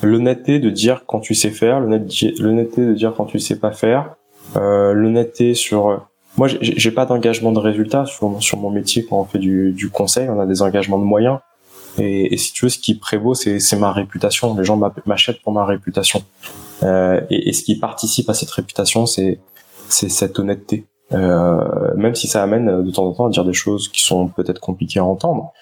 [0.00, 4.14] L'honnêteté de dire quand tu sais faire, l'honnêteté de dire quand tu sais pas faire,
[4.56, 6.08] euh, l'honnêteté sur...
[6.38, 10.30] Moi, j'ai pas d'engagement de résultat sur, sur mon métier quand on fait du, conseil,
[10.30, 11.40] on a des engagements de moyens.
[11.98, 14.56] Et, si tu veux, ce qui prévaut, c'est ma réputation.
[14.56, 16.24] Les gens m'achètent pour ma réputation.
[16.84, 19.38] Euh, et, ce qui participe à cette réputation, c'est
[19.92, 20.86] c'est cette honnêteté.
[21.12, 24.28] Euh, même si ça amène de temps en temps à dire des choses qui sont
[24.28, 25.52] peut-être compliquées à entendre,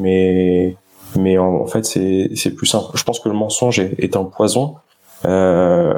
[0.00, 0.76] mais
[1.18, 2.86] mais en, fait c'est c'est plus simple.
[2.94, 4.76] Je pense que le mensonge est, un poison
[5.24, 5.94] euh,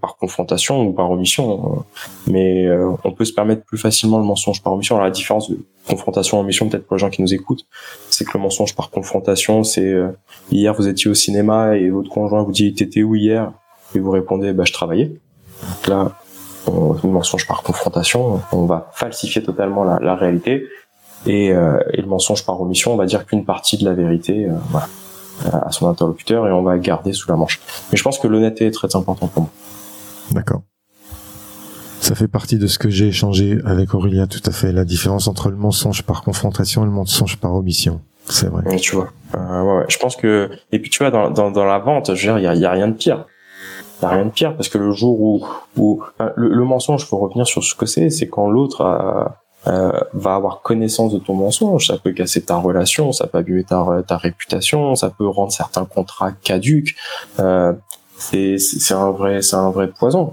[0.00, 1.84] par confrontation ou par omission,
[2.26, 4.96] mais euh, on peut se permettre plus facilement le mensonge par omission.
[4.96, 7.64] Alors la différence de confrontation omission peut-être pour les gens qui nous écoutent,
[8.08, 10.08] c'est que le mensonge par confrontation, c'est euh,
[10.50, 13.52] hier vous étiez au cinéma et votre conjoint vous dit t'étais où hier?
[13.94, 15.12] Et vous répondez bah je travaillais.
[15.86, 16.12] là
[16.68, 20.66] une mensonge par confrontation, on va falsifier totalement la, la réalité.
[21.26, 24.46] Et, euh, et, le mensonge par omission, on va dire qu'une partie de la vérité
[24.46, 24.88] euh, voilà,
[25.52, 27.60] à son interlocuteur et on va garder sous la manche.
[27.92, 29.50] Mais je pense que l'honnêteté est très important pour moi.
[30.32, 30.62] D'accord.
[32.00, 34.72] Ça fait partie de ce que j'ai échangé avec Aurélia, tout à fait.
[34.72, 38.00] La différence entre le mensonge par confrontation et le mensonge par omission.
[38.24, 38.62] C'est vrai.
[38.74, 39.12] Et tu vois.
[39.36, 39.84] Euh, ouais, ouais.
[39.88, 42.38] Je pense que et puis tu vois dans, dans, dans la vente, je veux dire,
[42.38, 43.26] il y a, y a rien de pire
[44.00, 47.04] il n'y a rien de pire parce que le jour où, où le, le mensonge,
[47.04, 48.82] faut revenir sur ce que c'est, c'est quand l'autre
[49.66, 53.64] euh, va avoir connaissance de ton mensonge, ça peut casser ta relation, ça peut abîmer
[53.64, 56.96] ta, ta réputation, ça peut rendre certains contrats caduques.
[57.40, 57.74] Euh,
[58.16, 58.56] c'est
[58.92, 60.32] un vrai, c'est un vrai poison.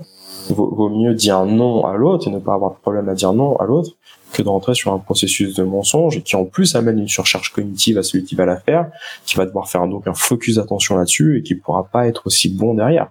[0.49, 3.33] Vaut, vaut mieux dire non à l'autre et ne pas avoir de problème à dire
[3.33, 3.91] non à l'autre
[4.31, 7.97] que de rentrer sur un processus de mensonge qui en plus amène une surcharge cognitive
[7.97, 8.89] à celui qui va la faire,
[9.25, 12.47] qui va devoir faire donc un focus d'attention là-dessus et qui pourra pas être aussi
[12.47, 13.09] bon derrière.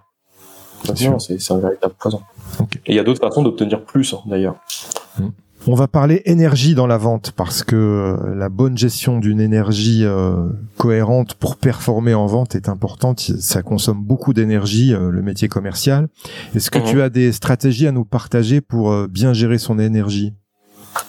[0.95, 2.21] C'est un véritable poison.
[2.85, 4.55] Et il y a d'autres façons d'obtenir plus, hein, d'ailleurs.
[5.69, 10.05] On va parler énergie dans la vente parce que euh, la bonne gestion d'une énergie
[10.05, 10.47] euh,
[10.77, 13.19] cohérente pour performer en vente est importante.
[13.19, 16.07] Ça consomme beaucoup d'énergie, euh, le métier commercial.
[16.55, 16.85] Est-ce que mhm.
[16.85, 20.33] tu as des stratégies à nous partager pour bien gérer son énergie?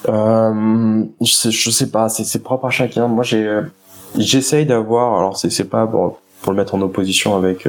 [0.08, 3.06] Euh, je, sais, je sais pas, c'est propre à chacun.
[3.06, 3.60] Moi, j'ai,
[4.16, 5.18] j'essaye d'avoir.
[5.18, 6.18] Alors, c'est pas pour
[6.52, 7.68] le mettre en opposition avec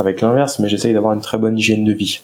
[0.00, 2.20] avec l'inverse, mais j'essaye d'avoir une très bonne hygiène de vie.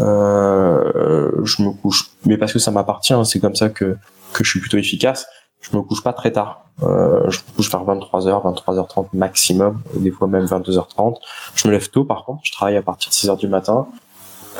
[0.00, 3.96] Euh, je me couche, mais parce que ça m'appartient, hein, c'est comme ça que
[4.32, 5.26] que je suis plutôt efficace.
[5.60, 6.64] Je me couche pas très tard.
[6.82, 11.16] Euh, je me couche vers 23h, 23h30 maximum, des fois même 22h30.
[11.54, 13.88] Je me lève tôt par contre, je travaille à partir de 6h du matin.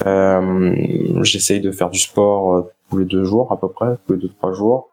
[0.06, 0.74] Euh,
[1.22, 4.18] J'essaye de faire du sport euh, tous les deux jours à peu près, tous les
[4.18, 4.88] deux trois jours.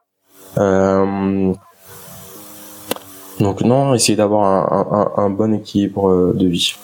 [0.57, 1.53] Euh,
[3.39, 6.75] donc non, essayer d'avoir un, bon équilibre euh, de vie.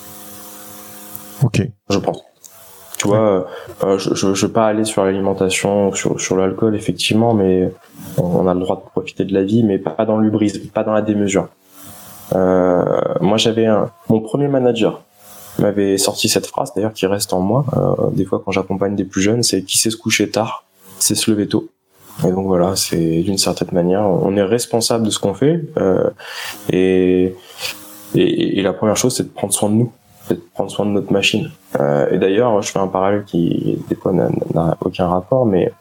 [1.43, 1.61] Ok.
[1.89, 2.23] Je pense.
[2.97, 3.47] Tu vois,
[3.83, 7.71] euh, je, je, je vais pas aller sur l'alimentation, sur, sur l'alcool, effectivement, mais
[8.17, 10.93] on a le droit de profiter de la vie, mais pas dans l'ubris, pas dans
[10.93, 11.47] la démesure.
[12.35, 12.83] Euh,
[13.19, 15.01] moi, j'avais un, mon premier manager
[15.59, 17.65] m'avait sorti cette phrase, d'ailleurs, qui reste en moi.
[17.75, 20.65] Euh, des fois, quand j'accompagne des plus jeunes, c'est qui sait se coucher tard,
[20.99, 21.69] c'est se lever tôt.
[22.25, 25.61] Et donc voilà, c'est d'une certaine manière, on est responsable de ce qu'on fait.
[25.77, 26.09] Euh,
[26.71, 27.35] et,
[28.15, 29.91] et, et, la première chose, c'est de prendre soin de nous,
[30.29, 31.51] de prendre soin de notre machine.
[31.79, 35.71] Euh, et d'ailleurs, je fais un parallèle qui des fois n'a aucun rapport, mais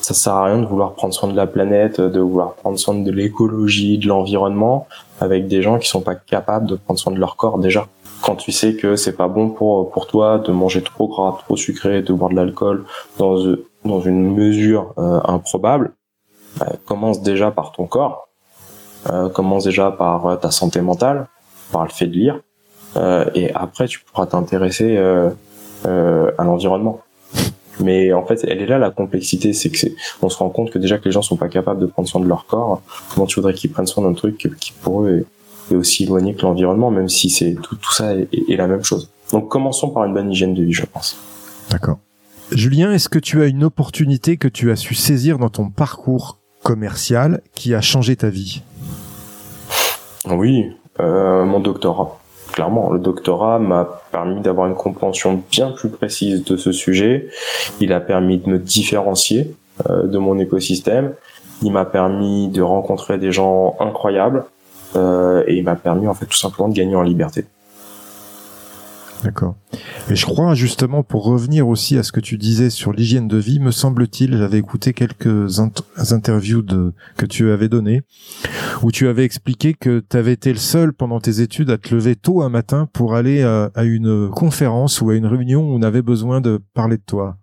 [0.00, 2.94] ça sert à rien de vouloir prendre soin de la planète, de vouloir prendre soin
[2.94, 4.88] de l'écologie, de l'environnement,
[5.20, 7.86] avec des gens qui sont pas capables de prendre soin de leur corps déjà.
[8.22, 11.56] Quand tu sais que c'est pas bon pour pour toi de manger trop gras, trop
[11.56, 12.84] sucré, de boire de l'alcool
[13.18, 13.36] dans
[13.84, 15.92] dans une mesure euh, improbable,
[16.58, 18.28] bah, commence déjà par ton corps,
[19.10, 21.26] euh, commence déjà par euh, ta santé mentale,
[21.72, 22.40] par le fait de lire,
[22.96, 24.98] et après tu pourras t'intéresser
[25.86, 27.00] euh, à l'environnement.
[27.80, 29.86] Mais en fait, elle est là la complexité, c'est que
[30.20, 32.20] on se rend compte que déjà que les gens sont pas capables de prendre soin
[32.20, 32.82] de leur corps.
[33.12, 35.26] Comment tu voudrais qu'ils prennent soin d'un truc qui pour eux
[35.70, 38.84] est, aussi éloigné que l'environnement, même si c'est tout, tout ça est, est, la même
[38.84, 39.10] chose.
[39.32, 41.16] Donc commençons par une bonne hygiène de vie, je pense.
[41.70, 41.98] D'accord.
[42.52, 46.38] Julien, est-ce que tu as une opportunité que tu as su saisir dans ton parcours
[46.62, 48.62] commercial qui a changé ta vie?
[50.30, 50.66] Oui,
[51.00, 52.21] euh, mon doctorat.
[52.52, 57.28] Clairement, le doctorat m'a permis d'avoir une compréhension bien plus précise de ce sujet.
[57.80, 59.54] Il a permis de me différencier
[59.88, 61.14] euh, de mon écosystème.
[61.62, 64.44] Il m'a permis de rencontrer des gens incroyables
[64.96, 67.46] euh, et il m'a permis en fait tout simplement de gagner en liberté.
[69.24, 69.54] D'accord.
[70.10, 73.36] Et je crois justement pour revenir aussi à ce que tu disais sur l'hygiène de
[73.36, 75.60] vie, me semble-t-il, j'avais écouté quelques
[76.10, 76.64] interviews
[77.16, 78.02] que tu avais données
[78.82, 81.94] où tu avais expliqué que tu avais été le seul pendant tes études à te
[81.94, 85.74] lever tôt un matin pour aller à, à une conférence ou à une réunion où
[85.74, 87.36] on avait besoin de parler de toi.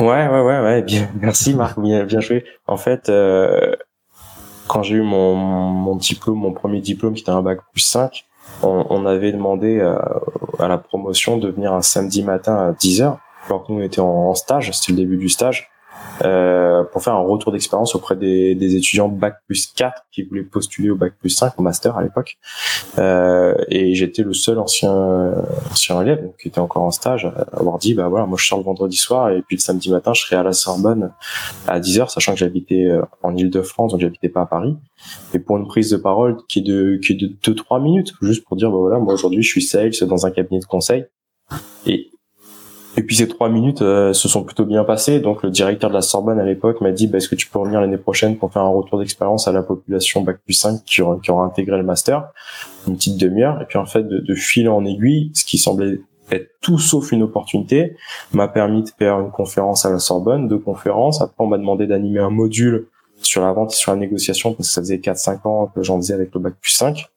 [0.00, 0.82] Ouais, ouais, ouais, ouais.
[0.82, 2.44] Bien, merci Marc, bien, joué.
[2.66, 3.74] En fait, euh,
[4.66, 8.24] quand j'ai eu mon, mon diplôme, mon premier diplôme qui était un bac plus 5,
[8.62, 10.20] on, avait demandé à,
[10.58, 14.00] à, la promotion de venir un samedi matin à 10h, alors que nous on était
[14.00, 15.70] en, stage, c'était le début du stage,
[16.22, 20.42] euh, pour faire un retour d'expérience auprès des, des, étudiants bac plus 4 qui voulaient
[20.42, 22.36] postuler au bac plus 5 au master à l'époque.
[22.98, 25.34] Euh, et j'étais le seul ancien
[25.70, 27.24] ancien élève qui était encore en stage.
[27.24, 29.90] À avoir dit bah voilà moi je sors le vendredi soir et puis le samedi
[29.90, 31.12] matin je serai à la Sorbonne
[31.66, 34.76] à 10h sachant que j'habitais euh, en Ile-de-France donc j'habitais pas à Paris.
[35.32, 38.14] Et pour une prise de parole qui est de qui est de 2 3 minutes
[38.22, 41.06] juste pour dire bah voilà moi aujourd'hui je suis sales dans un cabinet de conseil.
[41.86, 42.10] Et
[42.96, 45.20] et puis ces trois minutes euh, se sont plutôt bien passées.
[45.20, 47.58] Donc le directeur de la Sorbonne à l'époque m'a dit bah, est-ce que tu peux
[47.58, 51.02] revenir l'année prochaine pour faire un retour d'expérience à la population bac plus 5 qui
[51.02, 52.28] aura, qui aura intégré le master,
[52.86, 53.60] une petite demi-heure.
[53.60, 57.12] Et puis en fait de, de fil en aiguille, ce qui semblait être tout sauf
[57.12, 57.96] une opportunité,
[58.32, 61.20] m'a permis de faire une conférence à la Sorbonne, deux conférences.
[61.20, 62.86] Après on m'a demandé d'animer un module
[63.22, 65.96] sur la vente et sur la négociation parce que ça faisait 4-5 ans que j'en
[65.96, 67.08] faisais avec le bac plus 5.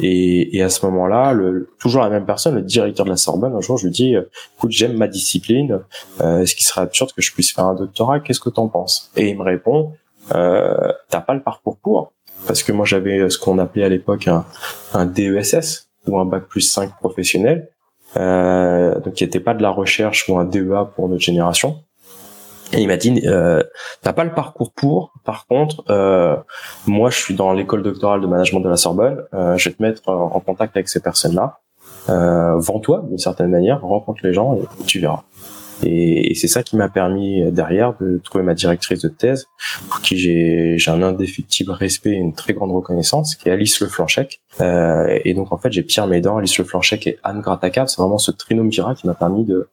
[0.00, 1.34] Et, et à ce moment-là,
[1.78, 4.14] toujours la même personne, le directeur de la Sorbonne, un jour, je lui dis,
[4.56, 5.80] écoute, j'aime ma discipline,
[6.20, 8.20] euh, est-ce qu'il serait absurde que je puisse faire un doctorat?
[8.20, 9.10] Qu'est-ce que t'en penses?
[9.16, 9.92] Et il me répond,
[10.34, 12.12] euh, t'as pas le parcours pour,
[12.46, 14.44] parce que moi j'avais ce qu'on appelait à l'époque un,
[14.94, 17.68] un DESS ou un bac plus 5 professionnel,
[18.16, 21.82] euh, donc qui n'était pas de la recherche ou un DEA pour notre génération.
[22.72, 23.62] Et il m'a dit, euh,
[24.02, 25.12] t'as pas le parcours pour.
[25.24, 26.36] Par contre, euh,
[26.86, 29.24] moi, je suis dans l'école doctorale de management de la Sorbonne.
[29.32, 31.60] Euh, je vais te mettre en contact avec ces personnes-là.
[32.08, 35.22] Euh, Vends-toi d'une certaine manière, rencontre les gens et tu verras.
[35.84, 39.46] Et, c'est ça qui m'a permis euh, derrière de trouver ma directrice de thèse,
[39.88, 44.40] pour qui j'ai un indéfectible respect et une très grande reconnaissance, qui est Alice Leflanchec.
[44.60, 47.86] Euh, et donc en fait j'ai Pierre Médan, Alice Leflanchec et Anne Gratacat.
[47.86, 49.68] C'est vraiment ce trinomvirat qui m'a permis de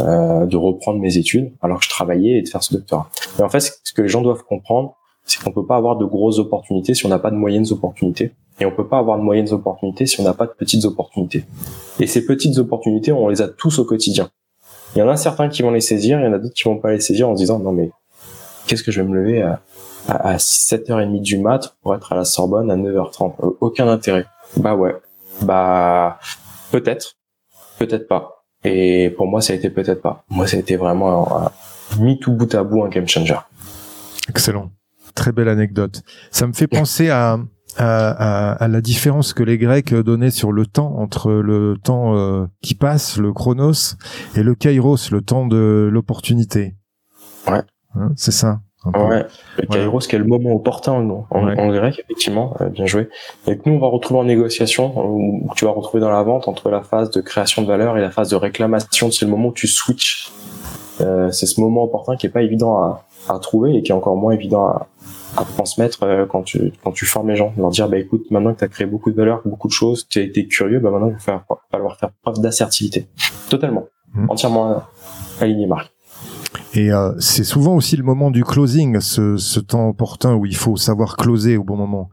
[0.00, 3.08] euh, de reprendre mes études alors que je travaillais et de faire ce doctorat.
[3.38, 6.04] Et en fait ce que les gens doivent comprendre, c'est qu'on peut pas avoir de
[6.04, 8.32] grosses opportunités si on n'a pas de moyennes opportunités.
[8.58, 11.44] Et on peut pas avoir de moyennes opportunités si on n'a pas de petites opportunités.
[12.00, 14.30] Et ces petites opportunités, on les a tous au quotidien.
[14.96, 16.64] Il y en a certains qui vont les saisir, il y en a d'autres qui
[16.64, 17.90] vont pas les saisir en se disant non mais
[18.66, 19.60] qu'est-ce que je vais me lever à,
[20.08, 24.24] à, 7h30 du mat pour être à la Sorbonne à 9h30 euh, Aucun intérêt.
[24.56, 24.96] Bah ouais.
[25.42, 26.18] Bah
[26.72, 27.16] peut-être,
[27.78, 28.46] peut-être pas.
[28.64, 30.24] Et pour moi ça a été peut-être pas.
[30.30, 31.50] Moi ça a été vraiment un,
[32.00, 33.36] mis tout bout à bout un game changer.
[34.30, 34.70] Excellent.
[35.14, 36.00] Très belle anecdote.
[36.30, 37.38] Ça me fait penser à
[37.78, 42.46] à, à, la différence que les Grecs donnaient sur le temps entre le temps euh,
[42.62, 43.96] qui passe, le chronos,
[44.34, 46.74] et le kairos, le temps de l'opportunité.
[47.48, 47.62] Ouais.
[47.94, 48.60] Hein, c'est ça.
[48.94, 49.26] Ouais,
[49.58, 53.08] le kairos qui est le moment opportun en, en, grec, effectivement, euh, bien joué.
[53.48, 56.46] Et que nous, on va retrouver en négociation, où tu vas retrouver dans la vente
[56.46, 59.10] entre la phase de création de valeur et la phase de réclamation.
[59.10, 60.30] C'est le moment où tu switches.
[61.00, 63.94] Euh, c'est ce moment opportun qui est pas évident à, à trouver et qui est
[63.94, 64.88] encore moins évident à,
[65.36, 68.52] à transmettre euh, quand tu quand tu formes les gens, leur dire bah écoute maintenant
[68.54, 70.90] que tu as créé beaucoup de valeur, beaucoup de choses, tu as été curieux, bah
[70.90, 73.06] maintenant il va falloir faire preuve d'assertivité.
[73.48, 74.30] Totalement, mmh.
[74.30, 74.82] entièrement
[75.40, 75.92] aligné Marc.
[76.74, 80.56] Et euh, c'est souvent aussi le moment du closing, ce, ce, temps opportun où il
[80.56, 82.10] faut savoir closer au bon moment.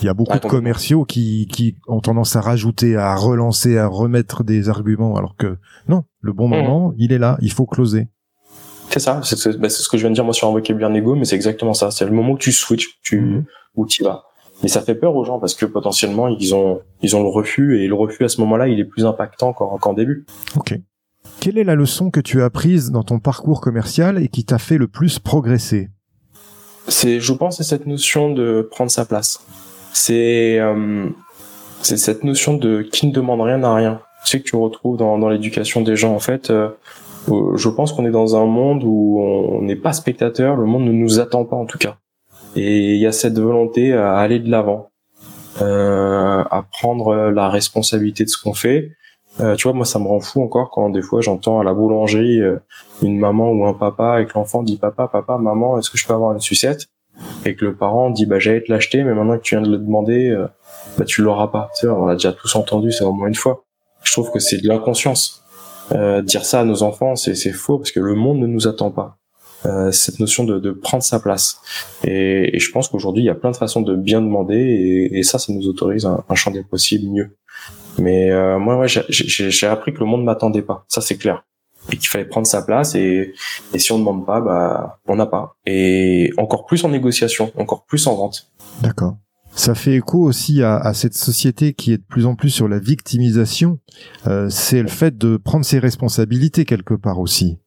[0.00, 3.86] Il y a beaucoup de commerciaux qui, qui ont tendance à rajouter, à relancer, à
[3.86, 5.56] remettre des arguments, alors que
[5.88, 6.50] non, le bon mmh.
[6.50, 8.08] moment, il est là, il faut closer.
[8.92, 11.14] C'est ça, c'est bah, ce que je viens de dire moi sur un vocabulaire négo,
[11.14, 11.90] mais c'est exactement ça.
[11.90, 13.44] C'est le moment où tu switches, tu, mmh.
[13.76, 14.24] où tu vas.
[14.62, 17.82] Mais ça fait peur aux gens parce que potentiellement ils ont ils ont le refus
[17.82, 20.26] et le refus à ce moment-là il est plus impactant qu'en début.
[20.56, 20.74] Ok.
[21.40, 24.58] Quelle est la leçon que tu as prise dans ton parcours commercial et qui t'a
[24.58, 25.88] fait le plus progresser?
[26.86, 29.40] C'est, je pense, c'est cette notion de prendre sa place.
[29.92, 31.08] C'est euh,
[31.80, 34.00] c'est cette notion de qui ne demande rien à rien.
[34.24, 36.14] Tu sais que tu retrouves dans, dans l'éducation des gens.
[36.14, 36.68] En fait, euh,
[37.28, 40.56] je pense qu'on est dans un monde où on n'est pas spectateur.
[40.56, 41.96] Le monde ne nous attend pas en tout cas.
[42.56, 44.90] Et il y a cette volonté à aller de l'avant,
[45.62, 48.90] euh, à prendre la responsabilité de ce qu'on fait.
[49.40, 51.72] Euh, tu vois, moi, ça me rend fou encore quand des fois j'entends à la
[51.72, 52.58] boulangerie euh,
[53.00, 56.06] une maman ou un papa et que l'enfant dit papa, papa, maman, est-ce que je
[56.06, 56.88] peux avoir une sucette?
[57.44, 59.70] Et que le parent dit bah j'allais te l'acheter, mais maintenant que tu viens de
[59.70, 60.48] le demander, euh,
[60.98, 61.70] bah tu l'auras pas.
[61.74, 63.64] Tu sais, on l'a déjà tous entendu, c'est au moins une fois.
[64.02, 65.44] Je trouve que c'est de l'inconscience.
[65.90, 69.18] Dire ça à nos enfants, c'est faux parce que le monde ne nous attend pas.
[69.64, 71.60] Euh, cette notion de, de, prendre sa place.
[72.02, 75.18] Et, et je pense qu'aujourd'hui, il y a plein de façons de bien demander, et,
[75.18, 77.36] et ça, ça nous autorise un, un champ des possibles mieux.
[77.98, 80.84] Mais euh, moi, ouais, j'ai appris que le monde m'attendait pas.
[80.88, 81.44] Ça, c'est clair.
[81.92, 82.96] Et qu'il fallait prendre sa place.
[82.96, 83.34] Et,
[83.72, 85.54] et si on demande pas, bah, on n'a pas.
[85.64, 88.50] Et encore plus en négociation, encore plus en vente.
[88.82, 89.16] D'accord.
[89.54, 92.68] Ça fait écho aussi à, à, cette société qui est de plus en plus sur
[92.68, 93.78] la victimisation.
[94.26, 97.58] Euh, c'est le fait de prendre ses responsabilités quelque part aussi.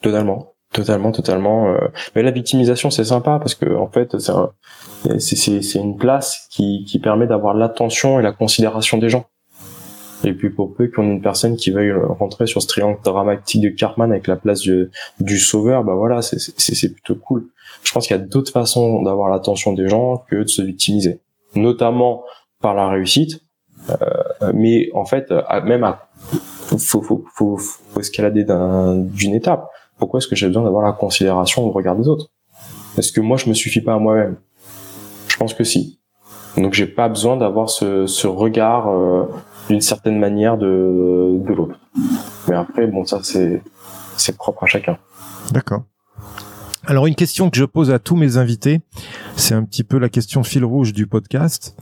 [0.00, 0.54] Totalement.
[0.72, 1.68] Totalement, totalement.
[1.68, 1.78] Euh,
[2.14, 7.26] mais la victimisation, c'est sympa parce que en fait, c'est une place qui, qui permet
[7.26, 9.26] d'avoir l'attention et la considération des gens.
[10.24, 13.62] Et puis pour peu qu'on ait une personne qui veuille rentrer sur ce triangle dramatique
[13.62, 17.46] de Cartman avec la place du, sauveur, bah voilà, c'est plutôt cool.
[17.84, 21.20] Je pense qu'il y a d'autres façons d'avoir l'attention des gens que de se victimiser,
[21.54, 22.24] notamment
[22.60, 23.40] par la réussite.
[23.90, 25.32] Euh, mais en fait,
[25.64, 26.08] même à,
[26.78, 31.66] faut, faut, faut, faut escalader d'une étape pourquoi est-ce que j'ai besoin d'avoir la considération
[31.66, 32.28] ou regard des autres?
[32.96, 34.36] Est-ce que moi je me suffis pas à moi-même?
[35.28, 35.98] Je pense que si.
[36.56, 39.24] Donc j'ai pas besoin d'avoir ce, ce regard euh,
[39.68, 41.78] d'une certaine manière de, de l'autre.
[42.48, 43.62] Mais après, bon, ça c'est
[44.16, 44.98] c'est propre à chacun.
[45.52, 45.84] D'accord.
[46.86, 48.80] Alors une question que je pose à tous mes invités,
[49.36, 51.76] c'est un petit peu la question fil rouge du podcast.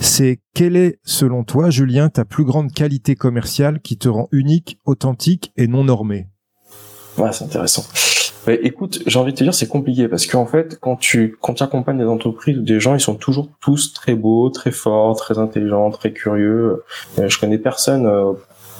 [0.00, 4.78] C'est quelle est, selon toi, Julien, ta plus grande qualité commerciale qui te rend unique,
[4.84, 6.28] authentique et non normée
[7.16, 7.84] Ouais, c'est intéressant.
[8.46, 11.62] Ouais, écoute, j'ai envie de te dire, c'est compliqué parce qu'en fait, quand tu quand
[11.62, 15.38] accompagnes des entreprises ou des gens, ils sont toujours tous très beaux, très forts, très
[15.38, 16.82] intelligents, très curieux.
[17.18, 18.32] Euh, je connais personne euh,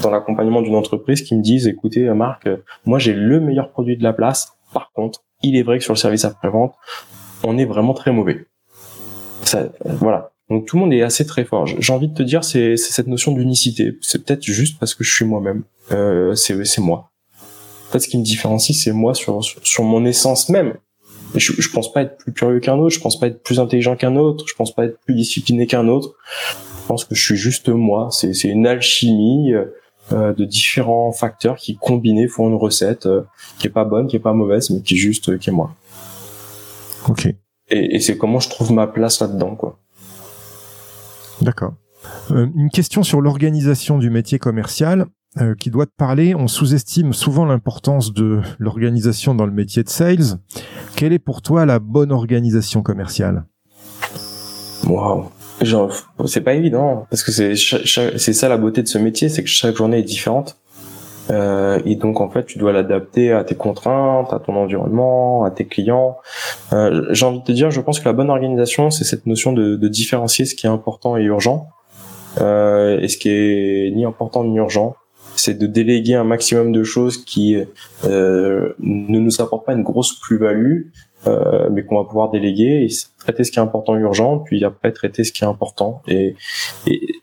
[0.03, 3.97] dans l'accompagnement d'une entreprise qui me disent, écoutez, Marc, euh, moi j'ai le meilleur produit
[3.97, 4.53] de la place.
[4.75, 6.75] Par contre, il est vrai que sur le service après-vente,
[7.43, 8.47] on est vraiment très mauvais.
[9.43, 10.31] Ça, voilà.
[10.51, 11.67] Donc tout le monde est assez très fort.
[11.67, 13.97] J'ai envie de te dire, c'est cette notion d'unicité.
[14.03, 15.63] C'est peut-être juste parce que je suis moi-même.
[15.93, 17.11] Euh, c'est moi
[17.95, 20.75] fait, ce qui me différencie, c'est moi sur, sur, mon essence même.
[21.35, 23.97] je, je pense pas être plus curieux qu'un autre, je pense pas être plus intelligent
[23.97, 26.15] qu'un autre, je pense pas être plus discipliné qu'un autre.
[26.85, 28.11] Je pense que je suis juste moi.
[28.11, 29.55] C'est, une alchimie
[30.13, 33.23] euh, de différents facteurs qui combinés font une recette euh,
[33.59, 35.53] qui est pas bonne, qui est pas mauvaise, mais qui est juste euh, qui est
[35.53, 35.75] moi.
[37.09, 37.25] Ok.
[37.71, 39.79] Et, et c'est comment je trouve ma place là-dedans, quoi.
[41.41, 41.73] D'accord.
[42.31, 45.07] une question sur l'organisation du métier commercial.
[45.41, 46.37] Euh, qui doit te parler.
[46.37, 50.39] On sous-estime souvent l'importance de l'organisation dans le métier de sales.
[50.95, 53.45] Quelle est pour toi la bonne organisation commerciale?
[54.87, 55.25] Waouh
[56.27, 59.49] c'est pas évident parce que c'est c'est ça la beauté de ce métier, c'est que
[59.49, 60.57] chaque journée est différente.
[61.31, 65.51] Euh, et donc en fait, tu dois l'adapter à tes contraintes, à ton environnement, à
[65.51, 66.19] tes clients.
[66.75, 69.53] Euh, J'ai envie de te dire, je pense que la bonne organisation, c'est cette notion
[69.53, 71.69] de, de, différencier ce qui est important et urgent,
[72.43, 74.97] euh, et ce qui est ni important ni urgent
[75.37, 77.57] c'est de déléguer un maximum de choses qui
[78.05, 80.83] euh, ne nous apportent pas une grosse plus-value,
[81.27, 82.89] euh, mais qu'on va pouvoir déléguer et
[83.19, 86.03] traiter ce qui est important urgent, puis après traiter ce qui est important.
[86.07, 86.37] Et,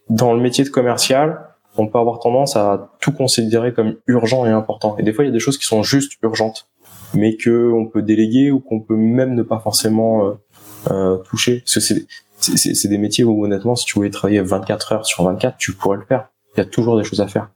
[0.09, 1.41] dans le métier de commercial,
[1.77, 4.95] on peut avoir tendance à tout considérer comme urgent et important.
[4.97, 6.67] Et des fois, il y a des choses qui sont juste urgentes,
[7.13, 10.33] mais que on peut déléguer ou qu'on peut même ne pas forcément euh,
[10.91, 11.59] euh toucher.
[11.59, 12.05] Parce que
[12.39, 15.97] c'est des métiers où honnêtement, si tu voulais travailler 24 heures sur 24, tu pourrais
[15.97, 16.29] le faire.
[16.55, 17.49] Il y a toujours des choses à faire.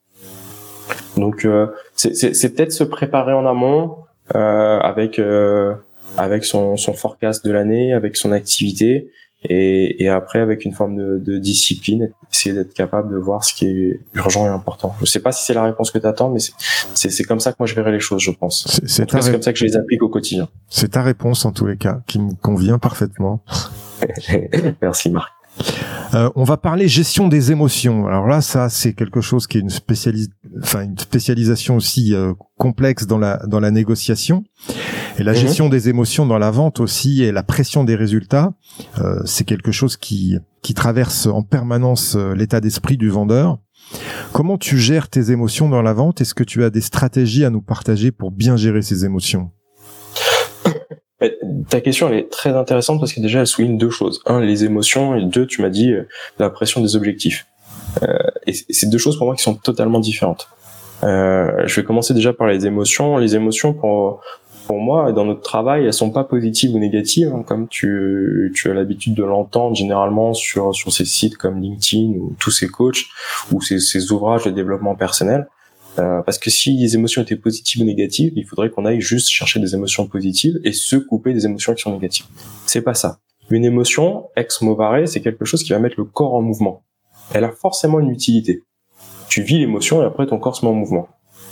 [1.18, 3.98] Donc euh, c'est peut-être se préparer en amont
[4.36, 5.74] euh, avec euh,
[6.18, 9.12] avec son, son forecast de l'année, avec son activité
[9.44, 13.54] et, et après avec une forme de, de discipline, essayer d'être capable de voir ce
[13.54, 14.96] qui est urgent et important.
[15.02, 16.40] Je sais pas si c'est la réponse que tu attends, mais
[16.94, 18.80] c'est comme ça que moi je verrai les choses, je pense.
[18.86, 20.48] C'est comme ça que je les applique au quotidien.
[20.70, 23.44] C'est ta réponse en tous les cas, qui me convient parfaitement.
[24.82, 25.35] Merci Marc.
[26.14, 28.08] Euh, on va parler gestion des émotions.
[28.08, 30.30] Alors là, ça, c'est quelque chose qui est une, spécialis
[30.62, 34.44] enfin, une spécialisation aussi euh, complexe dans la dans la négociation.
[35.18, 35.38] Et la mhm.
[35.38, 38.54] gestion des émotions dans la vente aussi et la pression des résultats,
[39.00, 43.60] euh, c'est quelque chose qui qui traverse en permanence l'état d'esprit du vendeur.
[44.32, 46.22] Comment tu gères tes émotions dans la vente?
[46.22, 49.52] Est-ce que tu as des stratégies à nous partager pour bien gérer ces émotions?
[51.70, 54.22] Ta question elle est très intéressante parce que déjà elle souligne deux choses.
[54.26, 56.08] Un, les émotions et deux, tu m'as dit euh,
[56.40, 57.48] la pression des objectifs.
[58.04, 60.50] Euh, et c'est deux choses pour moi qui sont totalement différentes.
[61.04, 63.18] Euh, je vais commencer déjà par les émotions.
[63.18, 64.22] Les émotions pour
[64.68, 68.70] pour moi dans notre travail, elles sont pas positives ou négatives, hein, comme tu tu
[68.70, 73.06] as l'habitude de l'entendre généralement sur sur ces sites comme LinkedIn ou tous ces coachs
[73.52, 75.48] ou ces, ces ouvrages de développement personnel.
[75.98, 79.30] Euh, parce que si les émotions étaient positives ou négatives, il faudrait qu'on aille juste
[79.30, 82.26] chercher des émotions positives et se couper des émotions qui sont négatives.
[82.66, 83.20] C'est pas ça.
[83.50, 86.84] Une émotion, ex movare, c'est quelque chose qui va mettre le corps en mouvement.
[87.34, 88.64] Elle a forcément une utilité.
[89.30, 91.08] Tu vis l'émotion et après ton corps se met en mouvement.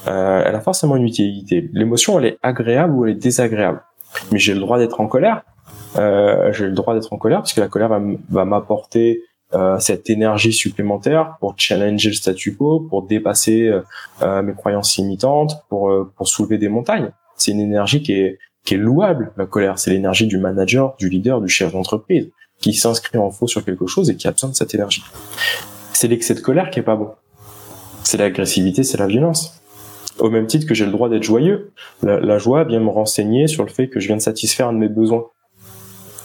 [0.08, 1.70] Euh, elle a forcément une utilité.
[1.74, 3.82] L'émotion, elle est agréable ou elle est désagréable.
[4.32, 5.44] Mais j'ai le droit d'être en colère.
[5.96, 7.90] Euh, j'ai le droit d'être en colère parce que la colère
[8.30, 9.22] va m'apporter
[9.54, 13.82] euh, cette énergie supplémentaire pour challenger le statu quo, pour dépasser euh,
[14.22, 17.12] euh, mes croyances limitantes, pour pour soulever des montagnes.
[17.36, 19.32] C'est une énergie qui est qui est louable.
[19.38, 23.48] La colère, c'est l'énergie du manager, du leader, du chef d'entreprise qui s'inscrit en faux
[23.48, 25.04] sur quelque chose et qui a besoin de cette énergie.
[25.92, 27.10] C'est l'excès de colère qui est pas bon.
[28.04, 29.62] C'est l'agressivité, c'est la violence.
[30.20, 31.74] Au même titre que j'ai le droit d'être joyeux.
[32.04, 34.74] La, la joie vient me renseigner sur le fait que je viens de satisfaire un
[34.74, 35.26] de mes besoins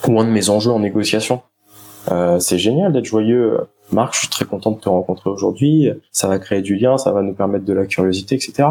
[0.07, 1.43] ou un de mes enjeux en négociation.
[2.11, 3.59] Euh, c'est génial d'être joyeux.
[3.93, 5.91] Marc, je suis très content de te rencontrer aujourd'hui.
[6.13, 8.69] Ça va créer du lien, ça va nous permettre de la curiosité, etc.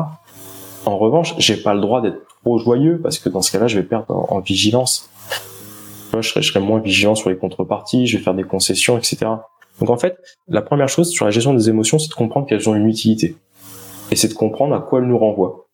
[0.85, 3.79] En revanche, j'ai pas le droit d'être trop joyeux parce que dans ce cas-là, je
[3.79, 5.09] vais perdre en, vigilance.
[6.13, 8.97] Moi, je serai, je serai moins vigilant sur les contreparties, je vais faire des concessions,
[8.97, 9.17] etc.
[9.79, 10.17] Donc en fait,
[10.47, 13.35] la première chose sur la gestion des émotions, c'est de comprendre qu'elles ont une utilité.
[14.11, 15.67] Et c'est de comprendre à quoi elles nous renvoient.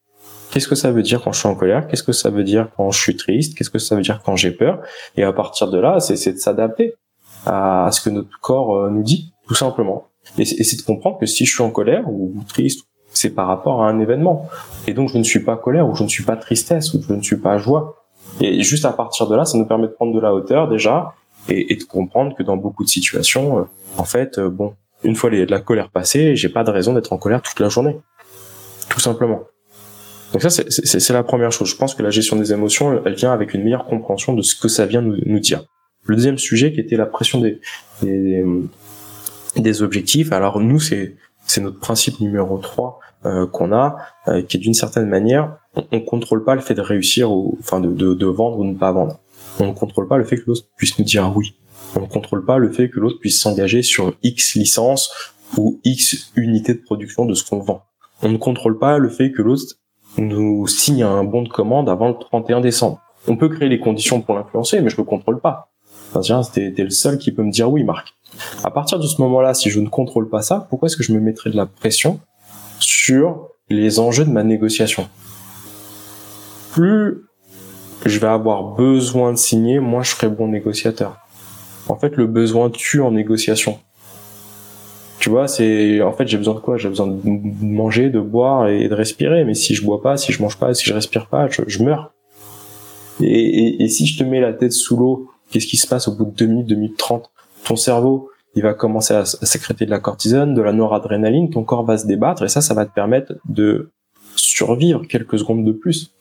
[0.51, 1.88] Qu'est-ce que ça veut dire quand je suis en colère?
[1.88, 3.58] Qu'est-ce que ça veut dire quand je suis triste?
[3.58, 4.82] Qu'est-ce que ça veut dire quand j'ai peur?
[5.18, 6.95] Et à partir de là, c'est de s'adapter
[7.46, 10.08] à, ce que notre corps euh, nous dit, tout simplement.
[10.38, 13.84] Et c'est de comprendre que si je suis en colère ou triste, c'est par rapport
[13.84, 14.48] à un événement.
[14.88, 17.14] Et donc je ne suis pas colère ou je ne suis pas tristesse ou je
[17.14, 18.04] ne suis pas joie.
[18.39, 21.14] Et juste à partir de là, ça nous permet de prendre de la hauteur déjà
[21.50, 23.64] et, et de comprendre que dans beaucoup de situations, euh,
[23.98, 24.74] en fait, euh, bon,
[25.04, 28.00] une fois la colère passée, j'ai pas de raison d'être en colère toute la journée,
[28.89, 29.41] tout simplement.
[30.32, 31.70] Donc ça, c'est la première chose.
[31.70, 34.56] Je pense que la gestion des émotions, elle vient avec une meilleure compréhension de ce
[34.56, 35.64] que ça vient nous, nous dire.
[36.04, 37.62] Le deuxième sujet qui était la pression des,
[38.01, 38.43] des,
[39.56, 40.32] des objectifs.
[40.32, 43.97] Alors nous, c'est c'est notre principe numéro 3 euh, qu'on a,
[44.28, 47.58] euh, qui est d'une certaine manière, on, on contrôle pas le fait de réussir ou
[47.60, 49.20] enfin de, de, vendre ou de ne pas vendre.
[49.60, 51.56] On ne contrôle pas le fait que l'autre puisse nous dire oui.
[51.95, 55.12] On ne contrôle pas le fait que l'autre puisse s'engager sur X licences
[55.58, 57.84] ou X unités de production de ce qu'on vend.
[58.22, 59.76] On ne contrôle pas le fait que l'autre
[60.18, 62.99] nous signe un bon de commande avant le 31 décembre.
[63.28, 65.72] On peut créer les conditions pour l'influencer, mais je le contrôle pas.
[66.16, 68.14] Enfin, t'es, le seul qui peut me dire oui, Marc.
[68.64, 71.11] À partir de ce moment-là, si je ne contrôle pas ça, pourquoi est-ce que je
[71.11, 72.20] me mettrais de la pression
[72.80, 75.07] sur les enjeux de ma négociation?
[76.72, 77.26] Plus
[78.05, 81.18] je vais avoir besoin de signer, moins je serai bon négociateur.
[81.88, 83.80] En fait, le besoin tue en négociation.
[85.20, 86.78] Tu vois, c'est en fait j'ai besoin de quoi?
[86.78, 89.45] J'ai besoin de manger, de boire et de respirer.
[89.45, 92.11] Mais si je bois pas, si je mange pas, si je respire pas, je, meurs.
[93.22, 96.14] Et, et, si je te mets la tête sous l'eau Qu'est-ce qui se passe au
[96.14, 97.30] bout de 2 minutes, 2 minutes 30
[97.64, 101.86] Ton cerveau, il va commencer à, sécréter de la cortisone, de la noradrénaline, ton corps
[101.86, 103.91] va se débattre et ça, ça va te permettre de
[104.36, 106.12] survivre quelques secondes de plus.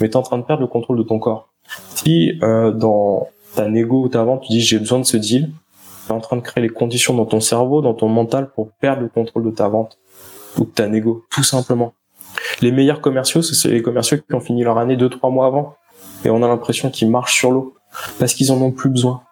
[0.00, 1.48] Mais tu es en train de perdre le contrôle de ton corps.
[1.94, 5.50] Si euh, dans ta négo ou ta vente, tu dis j'ai besoin de ce deal,
[6.06, 8.70] tu es en train de créer les conditions dans ton cerveau, dans ton mental pour
[8.72, 9.96] perdre le contrôle de ta vente
[10.58, 11.94] ou de ta négo, tout simplement.
[12.60, 15.74] Les meilleurs commerciaux, c'est les commerciaux qui ont fini leur année deux trois mois avant
[16.26, 17.74] et on a l'impression qu'ils marchent sur l'eau
[18.18, 19.22] parce qu'ils en ont plus besoin.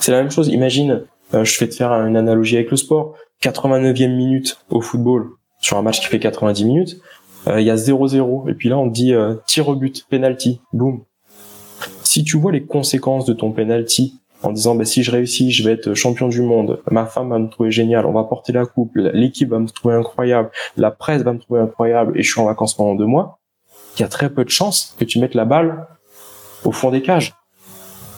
[0.00, 0.48] C'est la même chose.
[0.48, 3.14] Imagine, euh, je fais te faire une analogie avec le sport.
[3.42, 5.28] 89e minute au football
[5.60, 7.00] sur un match qui fait 90 minutes,
[7.46, 10.60] euh, il y a 0-0 et puis là on dit euh, tir au but, penalty,
[10.72, 11.02] boum.
[12.02, 15.64] Si tu vois les conséquences de ton penalty en disant bah, si je réussis, je
[15.64, 18.66] vais être champion du monde, ma femme va me trouver génial, on va porter la
[18.66, 22.40] coupe, l'équipe va me trouver incroyable, la presse va me trouver incroyable et je suis
[22.40, 23.38] en vacances pendant deux mois,
[23.96, 25.86] il y a très peu de chances que tu mettes la balle
[26.64, 27.34] au fond des cages.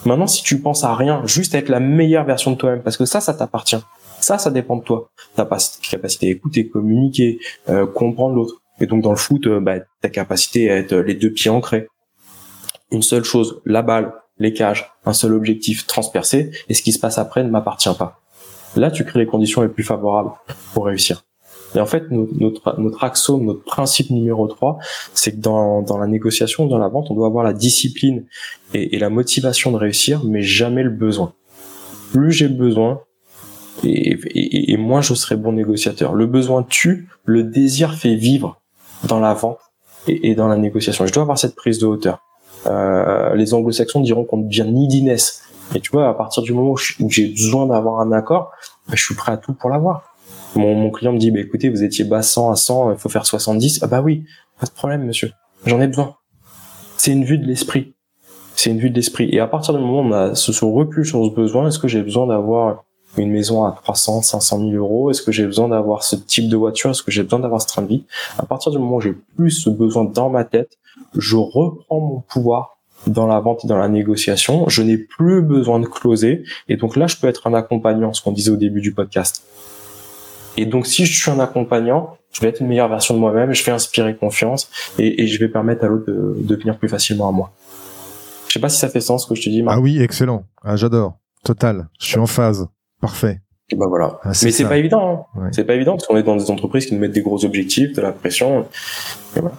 [0.05, 2.97] Maintenant, si tu penses à rien, juste à être la meilleure version de toi-même, parce
[2.97, 3.77] que ça, ça t'appartient.
[4.19, 5.11] Ça, ça dépend de toi.
[5.35, 5.47] Ta
[5.89, 7.39] capacité à écouter, communiquer,
[7.69, 8.61] euh, comprendre l'autre.
[8.79, 11.87] Et donc dans le foot, euh, bah, ta capacité à être les deux pieds ancrés.
[12.91, 16.99] Une seule chose, la balle, les cages, un seul objectif transpercé, et ce qui se
[16.99, 18.19] passe après ne m'appartient pas.
[18.75, 20.31] Là, tu crées les conditions les plus favorables
[20.73, 21.23] pour réussir.
[21.75, 24.77] Et en fait, notre, notre axiome, notre principe numéro 3,
[25.13, 28.25] c'est que dans, dans la négociation, dans la vente, on doit avoir la discipline
[28.73, 31.33] et, et la motivation de réussir, mais jamais le besoin.
[32.11, 33.01] Plus j'ai besoin,
[33.83, 36.13] et, et, et, moins je serai bon négociateur.
[36.13, 38.61] Le besoin tue, le désir fait vivre
[39.05, 39.59] dans la vente
[40.07, 41.05] et, et dans la négociation.
[41.05, 42.19] Je dois avoir cette prise de hauteur.
[42.67, 45.43] Euh, les anglo-saxons diront qu'on devient neediness.
[45.73, 48.51] Et tu vois, à partir du moment où j'ai besoin d'avoir un accord,
[48.87, 50.10] bah, je suis prêt à tout pour l'avoir.
[50.55, 53.09] Mon, mon client me dit, bah, écoutez, vous étiez bas 100 à 100, il faut
[53.09, 53.79] faire 70.
[53.81, 54.25] Ah bah oui,
[54.59, 55.31] pas de problème, monsieur.
[55.65, 56.15] J'en ai besoin.
[56.97, 57.93] C'est une vue de l'esprit.
[58.55, 59.29] C'est une vue de l'esprit.
[59.31, 61.87] Et à partir du moment où on a ce, recul sur ce besoin, est-ce que
[61.87, 62.83] j'ai besoin d'avoir
[63.17, 65.09] une maison à 300, 500 000 euros?
[65.09, 66.91] Est-ce que j'ai besoin d'avoir ce type de voiture?
[66.91, 68.03] Est-ce que j'ai besoin d'avoir ce train de vie?
[68.37, 70.77] À partir du moment où j'ai plus ce besoin dans ma tête,
[71.17, 72.77] je reprends mon pouvoir
[73.07, 74.67] dans la vente et dans la négociation.
[74.69, 76.43] Je n'ai plus besoin de closer.
[76.69, 79.43] Et donc là, je peux être un accompagnant, ce qu'on disait au début du podcast.
[80.57, 83.53] Et donc, si je suis un accompagnant, je vais être une meilleure version de moi-même,
[83.53, 86.89] je vais inspirer confiance et, et je vais permettre à l'autre de, de, venir plus
[86.89, 87.51] facilement à moi.
[88.47, 89.63] Je sais pas si ça fait sens ce que je te dis.
[89.63, 89.77] Marc.
[89.77, 90.45] Ah oui, excellent.
[90.63, 91.17] Ah, j'adore.
[91.43, 91.87] Total.
[91.99, 92.67] Je suis en phase.
[92.99, 93.41] Parfait.
[93.69, 94.19] Et ben voilà.
[94.23, 95.27] Ah, Mais c'est pas évident.
[95.35, 95.41] Hein.
[95.41, 95.49] Ouais.
[95.53, 97.93] C'est pas évident parce qu'on est dans des entreprises qui nous mettent des gros objectifs,
[97.93, 98.67] de la pression.
[99.33, 99.51] Voilà.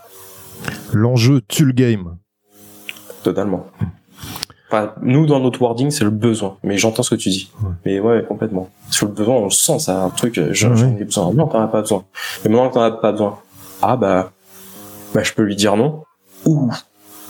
[0.93, 2.19] L'enjeu tue le game.
[3.23, 3.67] Totalement.
[5.03, 6.57] Nous, dans notre wording, c'est le besoin.
[6.63, 7.51] Mais j'entends ce que tu dis.
[7.63, 7.71] Ouais.
[7.85, 8.69] Mais ouais, complètement.
[8.91, 10.97] Sur le besoin, on le sent, c'est un truc, j'en ouais.
[11.01, 11.33] ai besoin.
[11.33, 12.05] Non, t'en as pas besoin.
[12.45, 13.39] Mais maintenant que t'en as pas besoin,
[13.83, 14.33] ah bah,
[15.15, 16.05] bah, je peux lui dire non.
[16.47, 16.71] Ouh,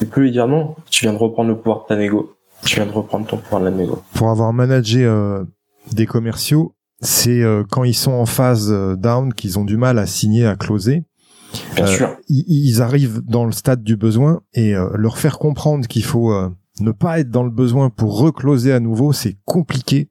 [0.01, 0.77] je peux lui dire non.
[0.91, 2.35] Tu viens de reprendre le pouvoir de ta négo.
[2.65, 4.03] Tu viens de reprendre ton pouvoir de la négo.
[4.15, 5.45] Pour avoir managé euh,
[5.93, 9.99] des commerciaux, c'est euh, quand ils sont en phase euh, down qu'ils ont du mal
[9.99, 11.05] à signer, à closer.
[11.75, 12.17] Bien sûr.
[12.29, 16.33] Ils, ils, arrivent dans le stade du besoin et leur faire comprendre qu'il faut
[16.83, 20.09] ne pas être dans le besoin pour recloser à nouveau, c'est compliqué.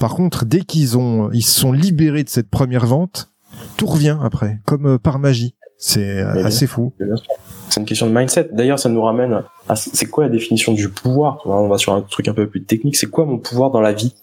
[0.00, 3.30] Par contre, dès qu'ils ont, ils se sont libérés de cette première vente,
[3.76, 5.54] tout revient après, comme euh, par magie.
[5.78, 6.92] C'est assez fou.
[7.68, 8.50] C'est une question de mindset.
[8.52, 12.02] D'ailleurs, ça nous ramène à c'est quoi la définition du pouvoir On va sur un
[12.02, 12.94] truc un peu plus technique.
[12.94, 14.14] C'est quoi mon pouvoir dans la vie?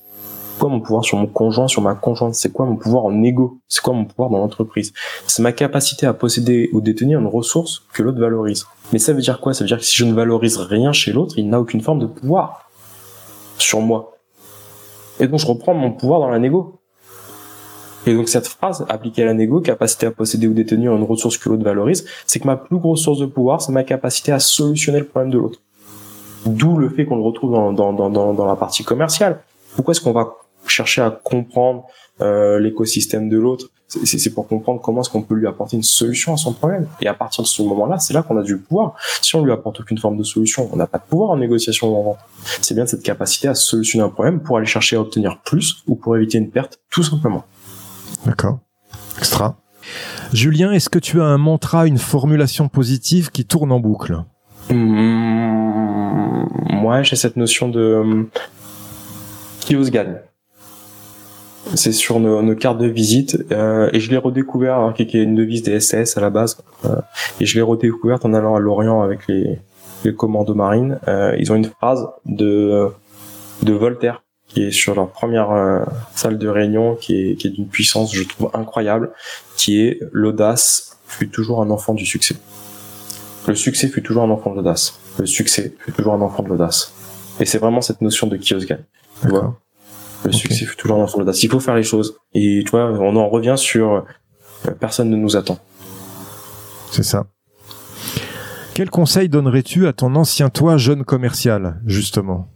[0.60, 2.36] Quoi mon pouvoir sur mon conjoint, sur ma conjointe?
[2.36, 4.93] C'est quoi mon pouvoir en égo C'est quoi mon pouvoir dans l'entreprise?
[5.26, 8.66] C'est ma capacité à posséder ou détenir une ressource que l'autre valorise.
[8.93, 9.53] Mais ça veut dire quoi?
[9.53, 11.99] Ça veut dire que si je ne valorise rien chez l'autre, il n'a aucune forme
[11.99, 12.70] de pouvoir
[13.57, 14.18] sur moi.
[15.20, 16.80] Et donc je reprends mon pouvoir dans la négo.
[18.05, 21.38] Et donc cette phrase appliquée à la négo, capacité à posséder ou détenir une ressource
[21.38, 24.39] que l'autre valorise, c'est que ma plus grosse source de pouvoir, c'est ma capacité à
[24.39, 25.60] solutionner le problème de l'autre.
[26.45, 29.41] D'où le fait qu'on le retrouve dans, dans, dans, dans la partie commerciale.
[29.76, 30.38] Pourquoi est-ce qu'on va
[30.68, 31.86] chercher à comprendre
[32.22, 36.34] euh, l'écosystème de l'autre c'est pour comprendre comment est-ce qu'on peut lui apporter une solution
[36.34, 36.88] à son problème.
[37.01, 38.93] Et à partir de ce moment-là, c'est là, qu'on a du pouvoir.
[39.22, 41.89] Si on lui apporte aucune forme de solution, on n'a pas de pouvoir en négociation
[41.89, 42.20] ou en vente.
[42.62, 45.95] C'est bien cette capacité à solutionner un problème pour aller chercher à obtenir plus ou
[45.95, 47.45] pour éviter une perte, tout simplement.
[48.26, 48.60] D'accord.
[49.18, 49.57] Extra.
[50.34, 54.24] Julien, est-ce que tu as un mantra, une formulation positive qui tourne en boucle?
[54.70, 58.28] Mmh, Moi, j'ai cette notion de
[59.62, 60.20] qui ose gagne
[61.76, 65.20] c'est sur nos, nos, cartes de visite euh, et je l'ai redécouvert alors qu'il y
[65.20, 66.95] a une devise des SS à la base euh,
[67.39, 69.59] et je l'ai redécouverte en allant à Lorient avec les,
[70.03, 70.99] les commandos marines.
[71.07, 72.89] Euh, ils ont une phrase de
[73.61, 75.80] de Voltaire qui est sur leur première euh,
[76.15, 79.11] salle de réunion qui est, qui est d'une puissance je trouve incroyable
[79.57, 82.36] qui est l'audace fut toujours un enfant du succès
[83.49, 84.99] le succès fut toujours un enfant de l'audace.
[85.17, 86.93] Le succès fut toujours un enfant de l'audace.
[87.39, 88.67] Et c'est vraiment cette notion de qui ose
[89.24, 89.57] vois?
[90.24, 90.38] Le okay.
[90.38, 91.43] succès fut toujours dans son audace.
[91.43, 92.17] Il faut faire les choses.
[92.34, 95.59] Et tu vois, on en revient sur euh, personne ne nous attend.
[96.91, 97.26] C'est ça.
[98.74, 102.47] Quel conseil donnerais-tu à ton ancien toi, jeune commercial, justement?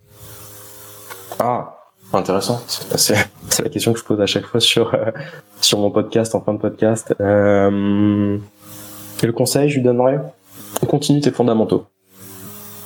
[1.39, 1.75] Ah,
[2.13, 2.61] intéressant.
[2.67, 3.15] C'est
[3.61, 5.11] la question que je pose à chaque fois sur euh,
[5.59, 7.13] sur mon podcast, en fin de podcast.
[7.19, 8.37] Euh,
[9.17, 10.19] quel conseil je lui donnerais?
[10.87, 11.85] Continue tes fondamentaux.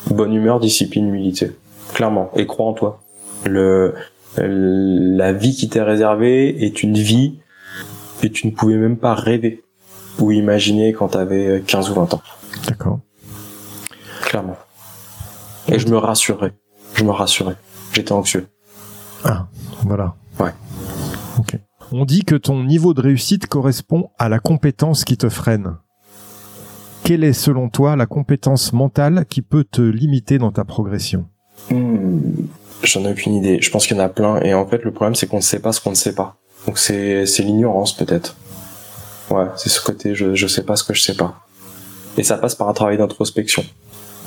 [0.10, 1.52] Bonne humeur, discipline, humilité.
[1.94, 2.32] Clairement.
[2.36, 3.02] Et crois en toi.
[3.46, 3.94] Le,
[4.38, 7.40] la vie qui t'est réservée est une vie
[8.22, 9.64] que tu ne pouvais même pas rêver
[10.20, 12.22] ou imaginer quand tu avais 15 ou 20 ans.
[12.68, 13.00] D'accord.
[14.22, 14.58] Clairement.
[15.68, 16.54] Et je me rassurais.
[16.96, 17.56] Je me rassurais.
[17.94, 18.48] J'étais anxieux.
[19.24, 19.48] Ah,
[19.84, 20.16] voilà.
[20.40, 20.52] Ouais.
[21.40, 21.58] Ok.
[21.92, 25.78] On dit que ton niveau de réussite correspond à la compétence qui te freine.
[27.04, 31.26] Quelle est selon toi la compétence mentale qui peut te limiter dans ta progression?
[31.72, 32.20] Hmm,
[32.84, 33.60] J'en ai aucune idée.
[33.62, 34.40] Je pense qu'il y en a plein.
[34.42, 36.38] Et en fait, le problème, c'est qu'on ne sait pas ce qu'on ne sait pas.
[36.66, 38.36] Donc c'est c'est l'ignorance peut-être.
[39.30, 41.40] Ouais, c'est ce côté je je sais pas ce que je sais pas.
[42.18, 43.64] Et ça passe par un travail d'introspection.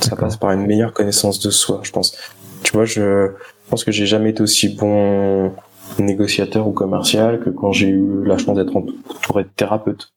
[0.00, 2.16] Ça passe par une meilleure connaissance de soi, je pense.
[2.62, 3.32] Tu vois, je
[3.68, 5.52] pense que j'ai jamais été aussi bon
[5.98, 10.12] négociateur ou commercial que quand j'ai eu la chance d'être entouré de thérapeutes.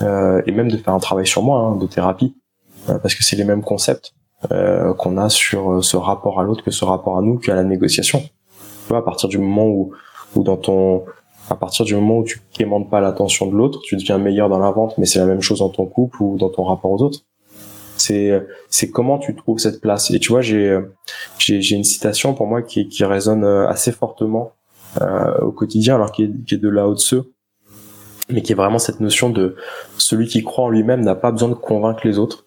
[0.00, 2.34] Euh, et même de faire un travail sur moi, hein, de thérapie.
[2.88, 4.14] Euh, parce que c'est les mêmes concepts
[4.50, 7.54] euh, qu'on a sur euh, ce rapport à l'autre que ce rapport à nous, qu'à
[7.54, 8.20] la négociation.
[8.20, 9.92] Tu vois, à partir du moment où,
[10.34, 11.04] où dans ton
[11.50, 14.60] à partir du moment où tu quémandes pas l'attention de l'autre, tu deviens meilleur dans
[14.60, 17.02] la vente, mais c'est la même chose dans ton couple ou dans ton rapport aux
[17.02, 17.20] autres.
[17.96, 18.30] C'est
[18.70, 20.10] c'est comment tu trouves cette place.
[20.12, 20.80] Et tu vois, j'ai
[21.38, 24.52] j'ai, j'ai une citation pour moi qui qui résonne assez fortement
[25.00, 27.32] euh, au quotidien, alors qui est, qui est de là haut de ceux,
[28.28, 29.56] mais qui est vraiment cette notion de
[29.96, 32.44] celui qui croit en lui-même n'a pas besoin de convaincre les autres.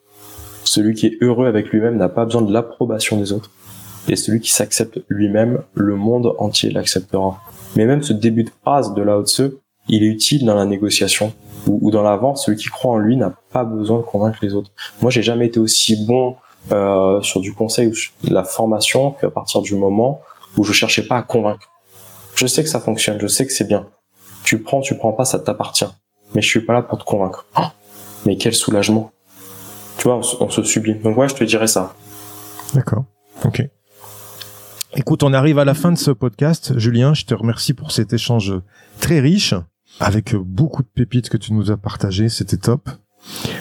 [0.66, 3.52] Celui qui est heureux avec lui-même n'a pas besoin de l'approbation des autres.
[4.08, 7.42] Et celui qui s'accepte lui-même, le monde entier l'acceptera.
[7.76, 9.52] Mais même ce début de phrase de Lao Tzu,
[9.88, 11.34] il est utile dans la négociation
[11.68, 12.20] ou, dans la.
[12.36, 14.72] Celui qui croit en lui n'a pas besoin de convaincre les autres.
[15.02, 16.36] Moi, j'ai jamais été aussi bon
[16.72, 20.22] euh, sur du conseil ou de la formation qu'à partir du moment
[20.58, 21.70] où je cherchais pas à convaincre.
[22.36, 23.88] Je sais que ça fonctionne, je sais que c'est bien.
[24.44, 25.88] Tu prends, tu prends pas, ça t'appartient.
[26.34, 27.46] Mais je suis pas là pour te convaincre.
[28.26, 29.12] Mais quel soulagement.
[29.98, 31.00] Tu vois, on, on se sublime.
[31.02, 31.96] Donc ouais, je te dirais ça.
[32.74, 33.06] D'accord.
[33.44, 33.68] Ok.
[34.98, 36.78] Écoute, on arrive à la fin de ce podcast.
[36.78, 38.54] Julien, je te remercie pour cet échange
[39.02, 39.54] très riche,
[40.00, 42.30] avec beaucoup de pépites que tu nous as partagées.
[42.30, 42.90] C'était top.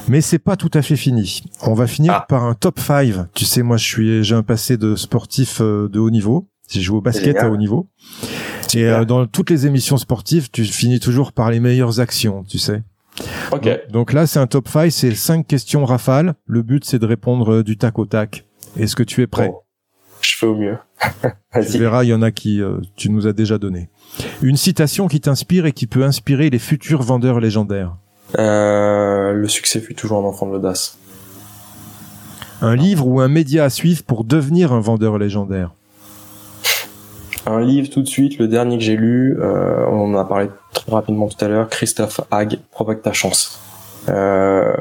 [0.07, 1.43] Mais c'est pas tout à fait fini.
[1.63, 2.27] On va finir ah.
[2.29, 3.33] par un top 5.
[3.35, 6.49] Tu sais, moi, je suis, j'ai un passé de sportif euh, de haut niveau.
[6.71, 7.89] J'ai joué au basket à haut niveau.
[8.75, 12.59] Et euh, dans toutes les émissions sportives, tu finis toujours par les meilleures actions, tu
[12.59, 12.83] sais.
[13.53, 13.69] Ok.
[13.91, 16.35] Donc, là, c'est un top 5, c'est cinq questions rafales.
[16.47, 18.45] Le but, c'est de répondre euh, du tac au tac.
[18.79, 19.53] Est-ce que tu es prêt?
[20.21, 20.79] Je fais au mieux.
[21.71, 23.91] tu verras, il y en a qui euh, tu nous as déjà donné.
[24.43, 27.97] Une citation qui t'inspire et qui peut inspirer les futurs vendeurs légendaires.
[28.39, 30.99] Euh, le succès fut toujours un enfant de l'audace.
[32.63, 35.73] Un livre ou un média à suivre pour devenir un vendeur légendaire.
[37.47, 40.49] Un livre tout de suite, le dernier que j'ai lu, euh, on en a parlé
[40.89, 43.61] rapidement tout à l'heure, Christophe Hague, Provoque ta chance.
[44.09, 44.75] Euh,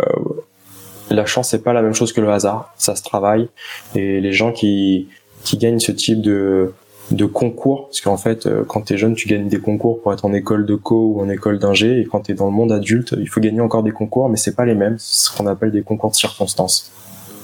[1.09, 3.49] la chance c'est pas la même chose que le hasard, ça se travaille.
[3.95, 5.07] Et les gens qui
[5.43, 6.73] qui gagnent ce type de
[7.11, 10.13] de concours parce qu'en fait euh, quand tu es jeune tu gagnes des concours pour
[10.13, 11.99] être en école de co ou en école d'ingé.
[11.99, 14.37] Et quand tu es dans le monde adulte il faut gagner encore des concours mais
[14.37, 14.95] c'est pas les mêmes.
[14.99, 16.91] Ce qu'on appelle des concours de circonstances.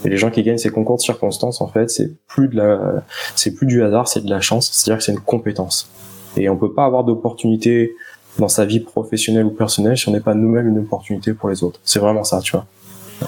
[0.06, 3.04] Et les gens qui gagnent ces concours de circonstances en fait c'est plus de la
[3.36, 4.70] c'est plus du hasard c'est de la chance.
[4.72, 5.90] C'est-à-dire que c'est une compétence.
[6.38, 7.96] Et on peut pas avoir d'opportunité
[8.38, 11.64] dans sa vie professionnelle ou personnelle si on n'est pas nous-mêmes une opportunité pour les
[11.64, 12.66] autres c'est vraiment ça tu vois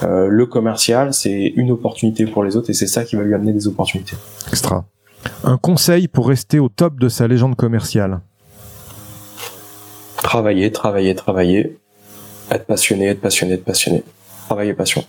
[0.02, 3.34] euh, le commercial, c'est une opportunité pour les autres et c'est ça qui va lui
[3.34, 4.16] amener des opportunités.
[4.48, 4.84] Extra.
[5.44, 8.20] Un conseil pour rester au top de sa légende commerciale
[10.16, 11.78] Travailler, travailler, travailler.
[12.50, 14.02] Être passionné, être passionné, être passionné.
[14.46, 15.04] Travailler, passion.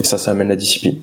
[0.00, 1.00] Et ça, ça amène la discipline.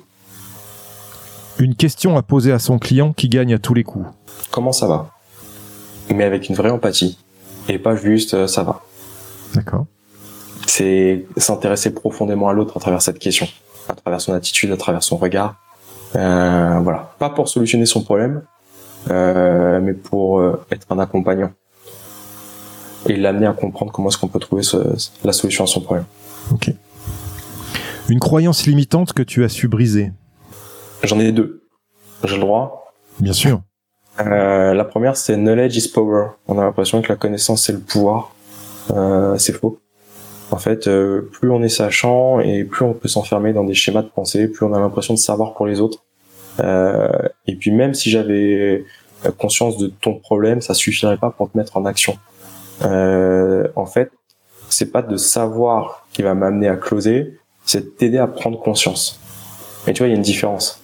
[1.59, 4.05] Une question à poser à son client qui gagne à tous les coups.
[4.51, 5.11] Comment ça va?
[6.13, 7.17] Mais avec une vraie empathie.
[7.67, 8.81] Et pas juste euh, ça va.
[9.55, 9.85] D'accord
[10.71, 13.47] c'est s'intéresser profondément à l'autre à travers cette question,
[13.89, 15.55] à travers son attitude, à travers son regard.
[16.15, 18.41] Euh, voilà, pas pour solutionner son problème,
[19.09, 21.51] euh, mais pour euh, être un accompagnant
[23.07, 24.63] et l'amener à comprendre comment est-ce qu'on peut trouver
[25.23, 26.05] la solution à son problème.
[26.53, 26.71] Ok.
[28.07, 30.11] Une croyance limitante que tu as su briser?
[31.03, 31.63] J'en ai deux.
[32.23, 32.93] J'ai le droit.
[33.19, 33.61] Bien sûr.
[34.19, 36.27] Euh, la première, c'est knowledge is power.
[36.47, 38.33] On a l'impression que la connaissance c'est le pouvoir.
[38.91, 39.79] Euh, c'est faux.
[40.51, 44.01] En fait, euh, plus on est sachant et plus on peut s'enfermer dans des schémas
[44.01, 46.03] de pensée, plus on a l'impression de savoir pour les autres.
[47.47, 48.83] Et puis même si j'avais
[49.39, 52.17] conscience de ton problème, ça suffirait pas pour te mettre en action.
[52.81, 54.11] En fait,
[54.69, 59.19] c'est pas de savoir qui va m'amener à closer, c'est de t'aider à prendre conscience.
[59.87, 60.80] Et tu vois, il y a une différence.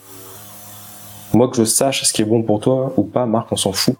[1.34, 3.72] Moi, que je sache ce qui est bon pour toi ou pas, Marc, on s'en
[3.72, 3.96] fout,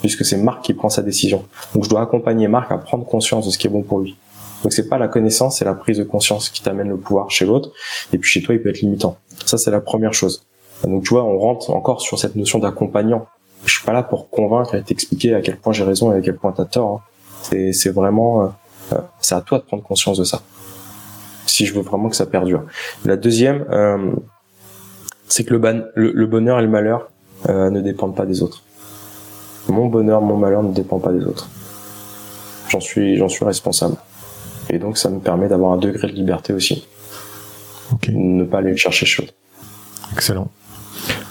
[0.00, 1.44] puisque c'est Marc qui prend sa décision.
[1.74, 4.16] Donc, je dois accompagner Marc à prendre conscience de ce qui est bon pour lui.
[4.62, 7.44] Donc c'est pas la connaissance, c'est la prise de conscience qui t'amène le pouvoir chez
[7.44, 7.70] l'autre.
[8.12, 9.16] Et puis chez toi, il peut être limitant.
[9.44, 10.46] Ça, c'est la première chose.
[10.84, 13.26] Donc tu vois, on rentre encore sur cette notion d'accompagnant.
[13.64, 16.20] Je suis pas là pour convaincre et t'expliquer à quel point j'ai raison et à
[16.20, 17.02] quel point t'as tort.
[17.52, 17.72] Hein.
[17.72, 18.46] C'est vraiment, euh,
[18.92, 20.42] euh, c'est à toi de prendre conscience de ça.
[21.46, 22.64] Si je veux vraiment que ça perdure.
[23.04, 24.12] La deuxième, euh,
[25.32, 27.10] c'est que le, le, bonheur et le malheur
[27.48, 28.62] ne dépendent pas des autres.
[29.68, 31.48] Mon bonheur, mon malheur ne dépend pas des autres.
[32.68, 33.96] J'en suis, j'en suis responsable.
[34.68, 36.86] Et donc, ça me permet d'avoir un degré de liberté aussi.
[38.08, 39.24] Ne pas aller chercher chaud.
[40.12, 40.50] Excellent.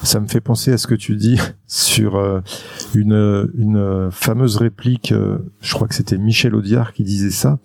[0.03, 2.41] Ça me fait penser à ce que tu dis sur euh,
[2.95, 7.59] une, une fameuse réplique, euh, je crois que c'était Michel Audiard qui disait ça,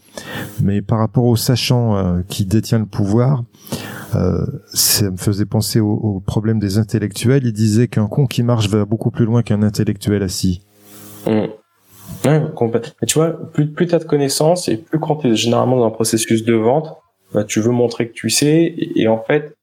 [0.61, 3.43] mais par rapport au sachant euh, qui détient le pouvoir,
[4.13, 7.45] ça me faisait penser au, problème des intellectuels.
[7.45, 10.63] Il disait qu'un con qui marche va beaucoup plus loin qu'un intellectuel assis.
[11.27, 11.47] Mmh.
[13.07, 15.87] Tu vois, plus, plus tu as de connaissances et plus quand tu es généralement dans
[15.87, 16.97] un processus de vente,
[17.35, 18.75] bah, tu veux montrer que tu sais.
[18.95, 19.57] Et, en fait,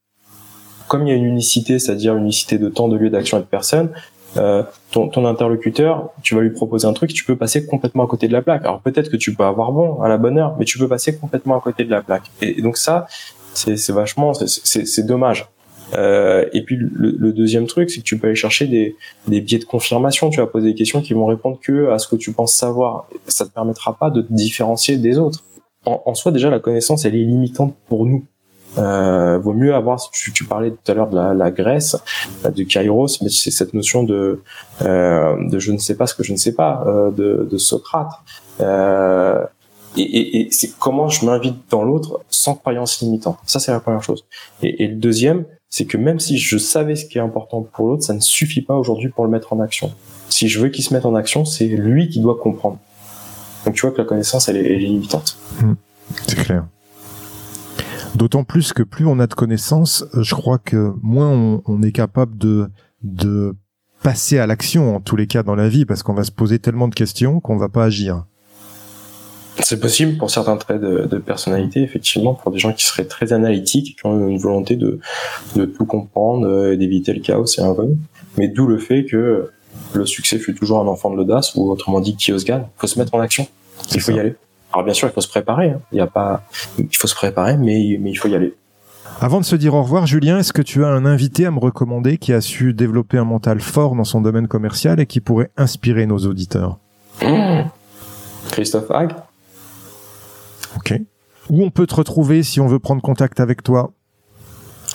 [0.87, 3.41] comme il y a une unicité, c'est-à-dire une unicité de temps, de lieu, d'action et
[3.41, 3.89] de personne,
[4.37, 8.27] euh, ton, interlocuteur, tu vas lui proposer un truc, tu peux passer complètement à côté
[8.27, 8.63] de la plaque.
[8.63, 11.17] Alors peut-être que tu peux avoir bon à la bonne heure, mais tu peux passer
[11.17, 12.31] complètement à côté de la plaque.
[12.41, 13.07] Et, donc ça,
[13.53, 15.49] c'est vachement, c'est dommage.
[15.95, 18.95] Euh, et puis le, deuxième truc, c'est que tu peux aller chercher des,
[19.27, 20.29] des biais de confirmation.
[20.29, 23.07] Tu vas poser des questions qui vont répondre que à ce que tu penses savoir.
[23.27, 25.43] Ça te permettra pas de te différencier des autres.
[25.85, 28.25] En, en soi, déjà, la connaissance, elle est limitante pour nous.
[28.77, 29.99] Euh, vaut mieux avoir.
[30.11, 31.95] Tu, tu parlais tout à l'heure de la, la, Grèce,
[32.43, 34.41] de Kairos, mais c'est cette notion de
[34.81, 37.57] euh, de je ne sais pas ce que je ne sais pas euh, de, de
[37.57, 38.09] Socrate.
[38.61, 39.43] Euh,
[39.97, 43.37] et, et, et c'est comment je m'invite dans l'autre sans croyance limitante.
[43.45, 44.25] Ça, c'est la première chose.
[44.61, 47.87] Et, et le deuxième, c'est que même si je savais ce qui est important pour
[47.87, 49.91] l'autre, ça ne suffit pas aujourd'hui pour le mettre en action.
[50.29, 52.77] Si je veux qu'il se mette en action, c'est lui qui doit comprendre.
[53.65, 55.37] Donc tu vois que la connaissance, elle est, limitante.
[55.61, 55.73] Hmm.
[56.27, 56.67] c'est clair.
[58.15, 61.91] D'autant plus que plus on a de connaissances, je crois que moins on, on est
[61.91, 62.69] capable de,
[63.01, 63.55] de
[64.03, 66.59] passer à l'action en tous les cas dans la vie, parce qu'on va se poser
[66.59, 68.25] tellement de questions qu'on va pas agir.
[69.59, 73.33] C'est possible pour certains traits de, de, personnalité, effectivement, pour des gens qui seraient très
[73.33, 74.99] analytiques, qui ont une volonté de,
[75.55, 77.97] de tout comprendre euh, et d'éviter le chaos et l'inconnu.
[78.37, 79.51] Mais d'où le fait que
[79.93, 82.63] le succès fut toujours un enfant de l'audace, ou autrement dit, qui ose gagne.
[82.63, 83.47] Il faut se mettre en action.
[83.93, 84.35] Il faut y aller.
[84.71, 85.69] Alors bien sûr, il faut se préparer.
[85.69, 85.81] Hein.
[85.91, 86.43] Il y a pas,
[86.79, 88.55] il faut se préparer, mais mais il faut y aller.
[89.21, 91.59] Avant de se dire au revoir, Julien, est-ce que tu as un invité à me
[91.59, 95.51] recommander qui a su développer un mental fort dans son domaine commercial et qui pourrait
[95.57, 96.79] inspirer nos auditeurs?
[97.21, 97.69] Mmh.
[98.51, 99.13] Christophe Hague?
[100.77, 100.93] Ok.
[101.49, 103.93] Où on peut te retrouver si on veut prendre contact avec toi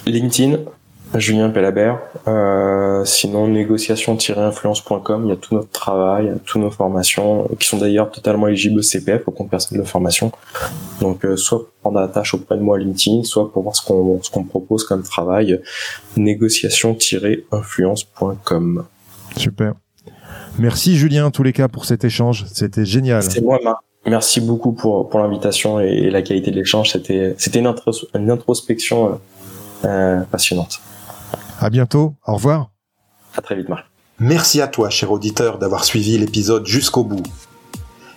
[0.07, 0.59] LinkedIn,
[1.15, 2.01] Julien Pellabert.
[2.27, 8.11] Euh, sinon, négociation-influence.com, il y a tout notre travail, toutes nos formations, qui sont d'ailleurs
[8.11, 10.33] totalement éligibles au CPF, au compte personnel de formation.
[11.01, 13.77] Donc, euh, soit pour prendre la tâche auprès de moi à LinkedIn, soit pour voir
[13.77, 15.61] ce qu'on qu'on propose comme travail,
[16.17, 18.85] négociation-influence.com.
[19.37, 19.75] Super.
[20.59, 22.47] Merci Julien, en tous les cas, pour cet échange.
[22.53, 23.23] C'était génial.
[23.23, 23.79] C'est moi, Marc.
[24.09, 26.93] Merci beaucoup pour, pour l'invitation et, la qualité de l'échange.
[26.93, 27.75] C'était, c'était une,
[28.15, 29.13] une, introspection euh,
[29.85, 30.81] euh, passionnante.
[31.61, 32.15] À bientôt.
[32.27, 32.71] Au revoir.
[33.37, 33.85] À très vite, Marc.
[34.21, 37.23] Merci à toi, cher auditeur, d'avoir suivi l'épisode jusqu'au bout.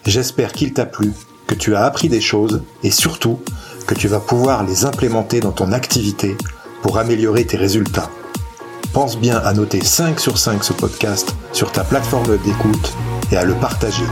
[0.06, 1.14] J'espère qu'il t'a plu,
[1.46, 3.40] que tu as appris des choses et surtout
[3.86, 6.36] que tu vas pouvoir les implémenter dans ton activité
[6.82, 8.10] pour améliorer tes résultats.
[8.94, 12.94] Pense bien à noter 5 sur 5 ce podcast sur ta plateforme d'écoute
[13.32, 14.06] et à le partager.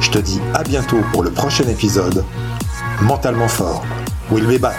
[0.00, 2.24] Je te dis à bientôt pour le prochain épisode.
[3.02, 3.84] Mentalement fort.
[4.30, 4.76] We'll be back.